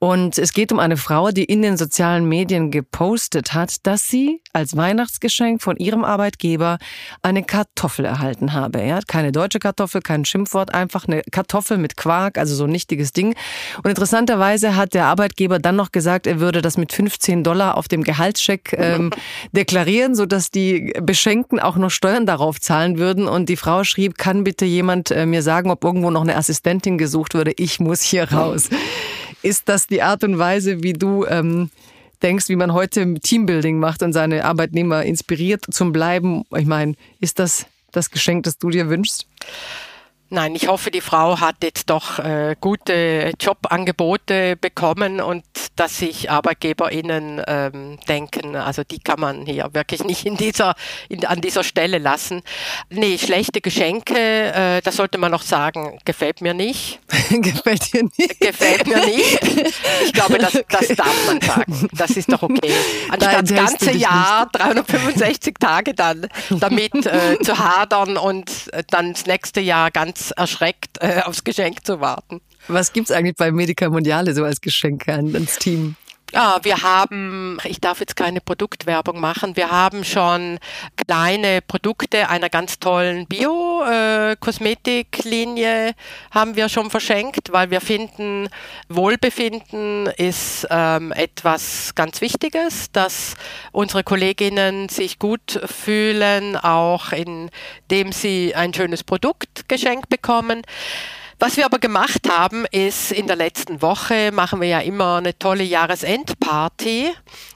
Und 0.00 0.36
es 0.36 0.52
geht 0.52 0.70
um 0.70 0.78
eine 0.78 0.98
Frau, 0.98 1.30
die 1.30 1.44
in 1.44 1.62
den 1.62 1.78
sozialen 1.78 2.26
Medien 2.26 2.70
gepostet 2.70 3.54
hat, 3.54 3.86
dass 3.86 4.06
sie 4.08 4.42
als 4.52 4.76
Weihnachtsgeschenk 4.76 5.62
von 5.62 5.78
ihrem 5.78 6.04
Arbeitgeber 6.04 6.76
eine 7.22 7.42
Kartoffel 7.42 8.04
erhalten 8.04 8.52
habe. 8.52 8.82
Er 8.82 8.96
hat 8.96 9.08
keine 9.08 9.32
deutsche 9.32 9.60
Kartoffel, 9.60 10.02
kein 10.02 10.26
Schimpfwort, 10.26 10.74
einfach 10.74 11.08
eine 11.08 11.22
Kartoffel 11.30 11.78
mit 11.78 11.96
Quark, 11.96 12.36
also 12.36 12.54
so 12.54 12.64
ein 12.64 12.70
nichtiges 12.70 13.14
Ding. 13.14 13.34
Und 13.78 13.88
interessanterweise 13.88 14.76
hat 14.76 14.92
der 14.92 15.06
Arbeitgeber 15.06 15.58
dann 15.58 15.76
noch 15.76 15.90
gesagt, 15.90 16.26
er 16.26 16.38
würde 16.38 16.60
das 16.60 16.81
mit 16.82 16.92
15 16.92 17.44
Dollar 17.44 17.76
auf 17.76 17.86
dem 17.86 18.02
Gehaltscheck 18.02 18.74
ähm, 18.76 19.12
deklarieren, 19.52 20.16
sodass 20.16 20.50
die 20.50 20.92
Beschenkten 21.00 21.60
auch 21.60 21.76
noch 21.76 21.90
Steuern 21.90 22.26
darauf 22.26 22.60
zahlen 22.60 22.98
würden. 22.98 23.28
Und 23.28 23.48
die 23.48 23.56
Frau 23.56 23.84
schrieb, 23.84 24.18
kann 24.18 24.42
bitte 24.42 24.64
jemand 24.64 25.12
äh, 25.12 25.26
mir 25.26 25.42
sagen, 25.42 25.70
ob 25.70 25.84
irgendwo 25.84 26.10
noch 26.10 26.22
eine 26.22 26.36
Assistentin 26.36 26.98
gesucht 26.98 27.34
würde? 27.34 27.52
Ich 27.56 27.78
muss 27.78 28.02
hier 28.02 28.32
raus. 28.32 28.68
Ist 29.42 29.68
das 29.68 29.86
die 29.86 30.02
Art 30.02 30.24
und 30.24 30.40
Weise, 30.40 30.82
wie 30.82 30.92
du 30.92 31.24
ähm, 31.26 31.70
denkst, 32.20 32.48
wie 32.48 32.56
man 32.56 32.72
heute 32.72 33.14
Teambuilding 33.14 33.78
macht 33.78 34.02
und 34.02 34.12
seine 34.12 34.44
Arbeitnehmer 34.44 35.04
inspiriert 35.04 35.64
zum 35.70 35.92
Bleiben? 35.92 36.42
Ich 36.56 36.66
meine, 36.66 36.94
ist 37.20 37.38
das 37.38 37.66
das 37.92 38.10
Geschenk, 38.10 38.42
das 38.44 38.58
du 38.58 38.70
dir 38.70 38.88
wünschst? 38.88 39.28
Nein, 40.34 40.54
ich 40.54 40.66
hoffe, 40.66 40.90
die 40.90 41.02
Frau 41.02 41.40
hat 41.40 41.56
jetzt 41.62 41.90
doch 41.90 42.18
äh, 42.18 42.56
gute 42.58 43.34
Jobangebote 43.38 44.56
bekommen 44.56 45.20
und 45.20 45.44
dass 45.76 45.98
sich 45.98 46.30
ArbeitgeberInnen 46.30 47.42
ähm, 47.46 47.98
denken, 48.08 48.56
also 48.56 48.82
die 48.82 48.98
kann 48.98 49.20
man 49.20 49.44
hier 49.44 49.68
wirklich 49.74 50.04
nicht 50.04 50.24
in 50.24 50.38
dieser, 50.38 50.74
in, 51.10 51.26
an 51.26 51.42
dieser 51.42 51.62
Stelle 51.62 51.98
lassen. 51.98 52.40
Nee, 52.88 53.18
schlechte 53.18 53.60
Geschenke, 53.60 54.14
äh, 54.16 54.80
das 54.80 54.96
sollte 54.96 55.18
man 55.18 55.30
noch 55.30 55.42
sagen, 55.42 55.98
gefällt 56.06 56.40
mir 56.40 56.54
nicht. 56.54 57.00
gefällt 57.30 57.92
dir 57.92 58.04
nicht? 58.16 58.40
Gefällt 58.40 58.86
mir 58.86 59.04
nicht. 59.04 59.38
Ich 60.06 60.14
glaube, 60.14 60.38
das, 60.38 60.52
das 60.70 60.88
darf 60.96 61.26
man 61.26 61.42
sagen. 61.42 61.90
Das 61.92 62.12
ist 62.12 62.32
doch 62.32 62.42
okay. 62.42 62.72
Anstatt 63.10 63.50
das 63.50 63.54
ganze 63.54 63.92
Jahr, 63.92 64.44
nicht. 64.46 64.58
365 64.62 65.56
Tage 65.60 65.92
dann 65.92 66.26
damit 66.48 67.04
äh, 67.04 67.38
zu 67.42 67.58
hadern 67.58 68.16
und 68.16 68.50
äh, 68.72 68.82
dann 68.88 69.12
das 69.12 69.26
nächste 69.26 69.60
Jahr 69.60 69.90
ganz 69.90 70.21
erschreckt, 70.30 70.98
äh, 71.00 71.22
aufs 71.24 71.44
Geschenk 71.44 71.84
zu 71.84 72.00
warten. 72.00 72.40
Was 72.68 72.92
gibt's 72.92 73.10
eigentlich 73.10 73.36
bei 73.36 73.50
Medica 73.50 73.90
Mondiale 73.90 74.34
so 74.34 74.44
als 74.44 74.60
Geschenk 74.60 75.08
ans 75.08 75.58
Team? 75.58 75.96
Ja, 76.34 76.60
wir 76.62 76.82
haben, 76.82 77.58
ich 77.64 77.78
darf 77.78 78.00
jetzt 78.00 78.16
keine 78.16 78.40
Produktwerbung 78.40 79.20
machen, 79.20 79.54
wir 79.54 79.70
haben 79.70 80.02
schon 80.02 80.58
kleine 81.06 81.60
Produkte 81.60 82.30
einer 82.30 82.48
ganz 82.48 82.78
tollen 82.78 83.26
Bio-Kosmetiklinie 83.26 85.88
äh, 85.88 85.92
haben 86.30 86.56
wir 86.56 86.70
schon 86.70 86.88
verschenkt, 86.88 87.52
weil 87.52 87.70
wir 87.70 87.82
finden, 87.82 88.48
Wohlbefinden 88.88 90.06
ist 90.06 90.66
ähm, 90.70 91.12
etwas 91.12 91.94
ganz 91.94 92.22
Wichtiges, 92.22 92.90
dass 92.92 93.34
unsere 93.70 94.02
Kolleginnen 94.02 94.88
sich 94.88 95.18
gut 95.18 95.60
fühlen, 95.66 96.56
auch 96.56 97.12
indem 97.12 98.10
sie 98.10 98.54
ein 98.54 98.72
schönes 98.72 99.04
Produkt 99.04 99.68
geschenkt 99.68 100.08
bekommen. 100.08 100.62
Was 101.42 101.56
wir 101.56 101.64
aber 101.64 101.80
gemacht 101.80 102.28
haben, 102.30 102.66
ist 102.70 103.10
in 103.10 103.26
der 103.26 103.34
letzten 103.34 103.82
Woche 103.82 104.30
machen 104.32 104.60
wir 104.60 104.68
ja 104.68 104.78
immer 104.78 105.16
eine 105.16 105.36
tolle 105.36 105.64
Jahresendparty 105.64 107.10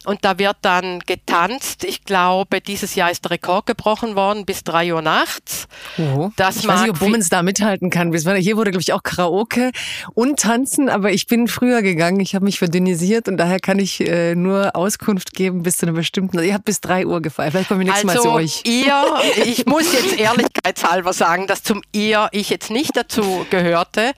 und 0.06 0.24
da 0.24 0.40
wird 0.40 0.56
dann 0.62 0.98
getanzt. 1.06 1.84
Ich 1.84 2.04
glaube, 2.04 2.60
dieses 2.60 2.96
Jahr 2.96 3.12
ist 3.12 3.22
der 3.22 3.30
Rekord 3.30 3.66
gebrochen 3.66 4.16
worden 4.16 4.44
bis 4.44 4.64
drei 4.64 4.92
Uhr 4.92 5.02
nachts. 5.02 5.68
Oh. 5.98 6.30
Das 6.34 6.56
ich 6.56 6.66
weiß 6.66 6.80
nicht, 6.80 6.90
ob 6.90 6.98
Bummens 6.98 7.28
da 7.28 7.44
mithalten 7.44 7.90
kann. 7.90 8.12
Hier 8.12 8.56
wurde, 8.56 8.72
glaube 8.72 8.82
ich, 8.82 8.92
auch 8.92 9.04
Karaoke 9.04 9.70
und 10.14 10.40
Tanzen, 10.40 10.88
aber 10.88 11.12
ich 11.12 11.28
bin 11.28 11.46
früher 11.46 11.80
gegangen. 11.80 12.18
Ich 12.18 12.34
habe 12.34 12.44
mich 12.44 12.58
verdünnisiert 12.58 13.28
und 13.28 13.36
daher 13.36 13.60
kann 13.60 13.78
ich 13.78 14.00
äh, 14.00 14.34
nur 14.34 14.74
Auskunft 14.74 15.32
geben 15.32 15.62
bis 15.62 15.78
zu 15.78 15.86
einer 15.86 15.94
bestimmten. 15.94 16.38
Also 16.38 16.48
ihr 16.48 16.54
habt 16.54 16.64
bis 16.64 16.80
drei 16.80 17.06
Uhr 17.06 17.22
gefeiert. 17.22 17.52
Vielleicht 17.52 17.68
kommen 17.68 17.80
wir 17.80 17.86
nächstes 17.86 18.10
also, 18.10 18.30
Mal 18.30 18.30
zu 18.30 18.44
euch. 18.44 18.62
Ihr, 18.64 19.04
ich 19.44 19.64
muss 19.66 19.92
jetzt 19.92 20.18
ehrlichkeitshalber 20.18 21.12
sagen, 21.12 21.46
dass 21.46 21.62
zum 21.62 21.82
ihr 21.92 22.28
ich 22.32 22.50
jetzt 22.50 22.72
nicht 22.72 22.96
dazu 22.96 23.46
gehöre 23.48 23.75
hörte. 23.76 24.12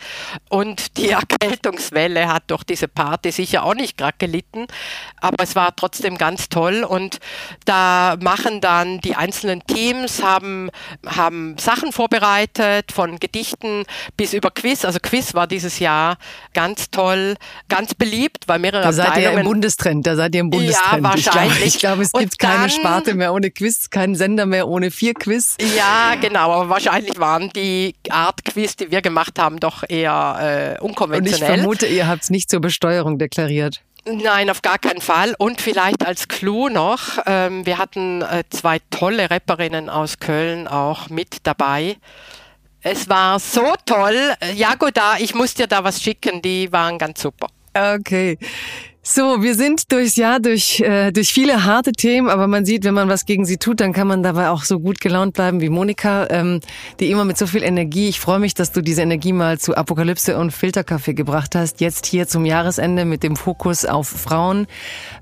Und 0.49 0.97
die 0.97 1.11
Erkältungswelle 1.19 2.29
hat 2.29 2.45
durch 2.49 2.65
diese 2.65 2.89
Party 2.89 3.31
sicher 3.31 3.65
auch 3.65 3.75
nicht 3.75 3.99
gerade 3.99 4.17
gelitten, 4.19 4.67
aber 5.21 5.43
es 5.43 5.55
war 5.55 5.75
trotzdem 5.75 6.17
ganz 6.19 6.49
toll. 6.49 6.85
Und 6.85 7.19
da 7.65 8.17
machen 8.21 8.61
dann 8.61 9.01
die 9.01 9.15
einzelnen 9.15 9.65
Teams, 9.67 10.23
haben, 10.23 10.71
haben 11.07 11.57
Sachen 11.59 11.93
vorbereitet, 11.93 12.93
von 12.93 13.19
Gedichten 13.19 13.85
bis 14.17 14.33
über 14.33 14.51
Quiz. 14.51 14.85
Also 14.85 14.99
Quiz 15.01 15.35
war 15.35 15.47
dieses 15.47 15.79
Jahr 15.79 16.17
ganz 16.55 16.91
toll, 16.91 17.37
ganz 17.69 17.95
beliebt, 17.95 18.49
weil 18.49 18.59
mehrere 18.59 18.83
da 18.83 18.93
seid 18.93 19.19
ihr 19.19 19.33
im 19.33 19.45
Bundestrend, 19.45 20.07
da 20.07 20.17
seid 20.17 20.35
ihr 20.35 20.41
im 20.41 20.51
Bundestrend. 20.51 21.05
Ja, 21.05 21.11
wahrscheinlich. 21.11 21.75
Ich 21.75 21.79
glaube, 21.79 21.99
glaub, 21.99 22.01
es 22.01 22.13
gibt 22.13 22.43
dann, 22.43 22.57
keine 22.57 22.71
Sparte 22.71 23.15
mehr 23.15 23.33
ohne 23.33 23.51
Quiz, 23.51 23.91
keinen 23.91 24.15
Sender 24.15 24.47
mehr 24.47 24.69
ohne 24.69 24.91
vier 24.91 25.15
Quiz. 25.15 25.57
Ja, 25.77 26.15
genau, 26.21 26.53
aber 26.53 26.69
wahrscheinlich 26.69 27.19
waren 27.19 27.51
die 27.51 27.95
Art 28.11 28.45
Quiz, 28.45 28.77
die 28.77 28.91
wir 28.91 29.03
gemacht 29.03 29.38
haben, 29.39 29.49
haben, 29.49 29.61
doch 29.61 29.83
eher 29.89 30.77
äh, 30.79 30.83
unkonventionell. 30.83 31.49
Und 31.51 31.55
ich 31.55 31.61
vermute, 31.61 31.87
ihr 31.87 32.07
habt 32.07 32.23
es 32.23 32.31
nicht 32.31 32.51
zur 32.51 32.61
Besteuerung 32.61 33.19
deklariert. 33.19 33.83
Nein, 34.05 34.49
auf 34.51 34.63
gar 34.63 34.79
keinen 34.79 35.01
Fall. 35.01 35.35
Und 35.39 35.61
vielleicht 35.61 36.07
als 36.07 36.29
Clou 36.29 36.69
noch, 36.69 37.19
ähm, 37.27 37.67
wir 37.67 37.79
hatten 37.79 38.23
äh, 38.23 38.45
zwei 38.51 38.79
tolle 38.91 39.31
Rapperinnen 39.31 39.89
aus 39.89 40.19
Köln 40.19 40.67
auch 40.69 41.09
mit 41.09 41.39
dabei. 41.43 41.97
Es 42.83 43.09
war 43.09 43.39
so 43.39 43.75
toll. 43.85 44.35
Jagoda, 44.55 45.17
ich 45.19 45.35
muss 45.35 45.55
dir 45.55 45.67
da 45.67 45.83
was 45.83 46.03
schicken, 46.03 46.41
die 46.43 46.71
waren 46.73 46.99
ganz 46.99 47.21
super. 47.21 47.49
Okay. 47.75 48.39
So, 49.11 49.43
wir 49.43 49.55
sind 49.55 49.91
durchs 49.91 50.17
Jahr 50.17 50.39
durch, 50.39 50.81
äh, 50.81 51.13
durch 51.13 51.33
viele 51.33 51.65
harte 51.65 51.93
Themen, 51.93 52.29
aber 52.29 52.47
man 52.47 52.67
sieht, 52.67 52.85
wenn 52.85 52.93
man 52.93 53.09
was 53.09 53.25
gegen 53.25 53.47
sie 53.47 53.57
tut, 53.57 53.81
dann 53.81 53.95
kann 53.95 54.07
man 54.07 54.23
dabei 54.23 54.51
auch 54.51 54.65
so 54.65 54.81
gut 54.81 55.01
gelaunt 55.01 55.33
bleiben 55.33 55.63
wie 55.63 55.71
Monika, 55.71 56.27
ähm, 56.29 56.61
die 57.01 57.11
immer 57.11 57.25
mit 57.25 57.39
so 57.39 57.47
viel 57.47 57.63
Energie. 57.63 58.11
Ich 58.11 58.21
freue 58.21 58.39
mich, 58.39 58.53
dass 58.53 58.71
du 58.71 58.83
diese 58.83 59.01
Energie 59.01 59.33
mal 59.33 59.59
zu 59.59 59.75
Apokalypse 59.75 60.37
und 60.37 60.51
Filterkaffee 60.51 61.15
gebracht 61.15 61.55
hast. 61.55 61.81
Jetzt 61.81 62.05
hier 62.05 62.29
zum 62.29 62.45
Jahresende 62.45 63.07
mit 63.07 63.23
dem 63.23 63.35
Fokus 63.35 63.87
auf 63.87 64.09
Frauen 64.09 64.67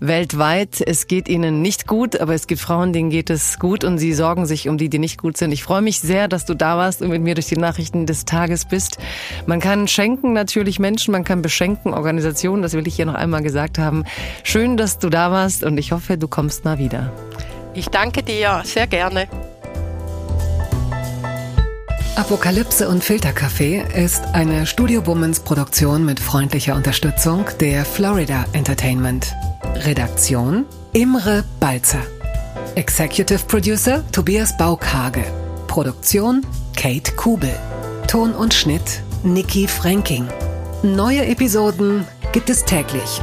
weltweit. 0.01 0.83
Es 0.85 1.07
geht 1.07 1.29
ihnen 1.29 1.63
nicht 1.63 1.87
gut, 1.87 2.19
aber 2.19 2.35
es 2.35 2.49
gibt 2.49 2.61
Frauen, 2.61 2.93
denen 2.93 3.11
geht 3.11 3.31
es 3.31 3.61
gut 3.61 3.85
und 3.85 3.99
sie 3.99 4.15
sorgen 4.15 4.47
sich 4.47 4.69
um 4.69 4.79
die, 4.79 4.89
die 4.89 4.99
nicht 4.99 5.17
gut 5.17 5.37
sind. 5.37 5.53
Ich 5.53 5.63
freue 5.63 5.83
mich 5.83 6.01
sehr, 6.01 6.27
dass 6.27 6.45
du 6.45 6.55
da 6.55 6.77
warst 6.77 7.03
und 7.03 7.11
mit 7.11 7.23
mir 7.23 7.37
durch 7.37 7.47
die 7.47 7.57
Nachrichten 7.57 8.05
des 8.05 8.25
Tages 8.25 8.65
bist. 8.65 8.99
Man 9.47 9.61
kann 9.61 9.87
schenken 9.87 10.33
natürlich 10.33 10.81
Menschen, 10.81 11.13
man 11.13 11.23
kann 11.23 11.41
beschenken 11.41 11.95
Organisationen, 11.95 12.63
das 12.63 12.73
will 12.73 12.89
ich 12.89 12.97
hier 12.97 13.07
noch 13.07 13.15
einmal 13.15 13.45
gesagt 13.45 13.76
gesagt 13.77 13.79
haben. 13.79 14.05
Schön, 14.43 14.77
dass 14.77 14.99
du 14.99 15.09
da 15.11 15.31
warst 15.31 15.65
und 15.65 15.79
ich 15.79 15.93
hoffe, 15.93 16.19
du 16.19 16.29
kommst 16.29 16.65
mal 16.65 16.79
wieder. 16.79 17.13
Ich 17.75 17.89
danke 17.89 18.23
dir 18.23 18.63
sehr 18.65 18.87
gerne. 18.87 19.29
Apokalypse 22.17 22.89
und 22.89 23.05
Filterkaffee 23.05 23.85
ist 23.95 24.25
eine 24.33 24.67
Studio 24.67 25.07
Womans 25.07 25.41
Produktion 25.41 26.07
mit 26.07 26.19
freundlicher 26.19 26.75
Unterstützung 26.75 27.45
der 27.61 27.85
Florida 27.85 28.47
Entertainment. 28.55 29.35
Redaktion 29.85 30.65
Imre 30.95 31.45
Balzer. 31.61 32.03
Executive 32.75 33.41
Producer 33.47 34.03
Tobias 34.13 34.57
Baukhage. 34.57 35.25
Produktion 35.67 36.41
Kate 36.75 37.13
Kubel. 37.17 37.55
Ton 38.09 38.33
und 38.33 38.55
Schnitt 38.55 39.03
Nikki 39.23 39.69
Franking. 39.69 40.27
Neue 40.83 41.27
Episoden 41.27 42.07
gibt 42.33 42.49
es 42.49 42.65
täglich. 42.65 43.23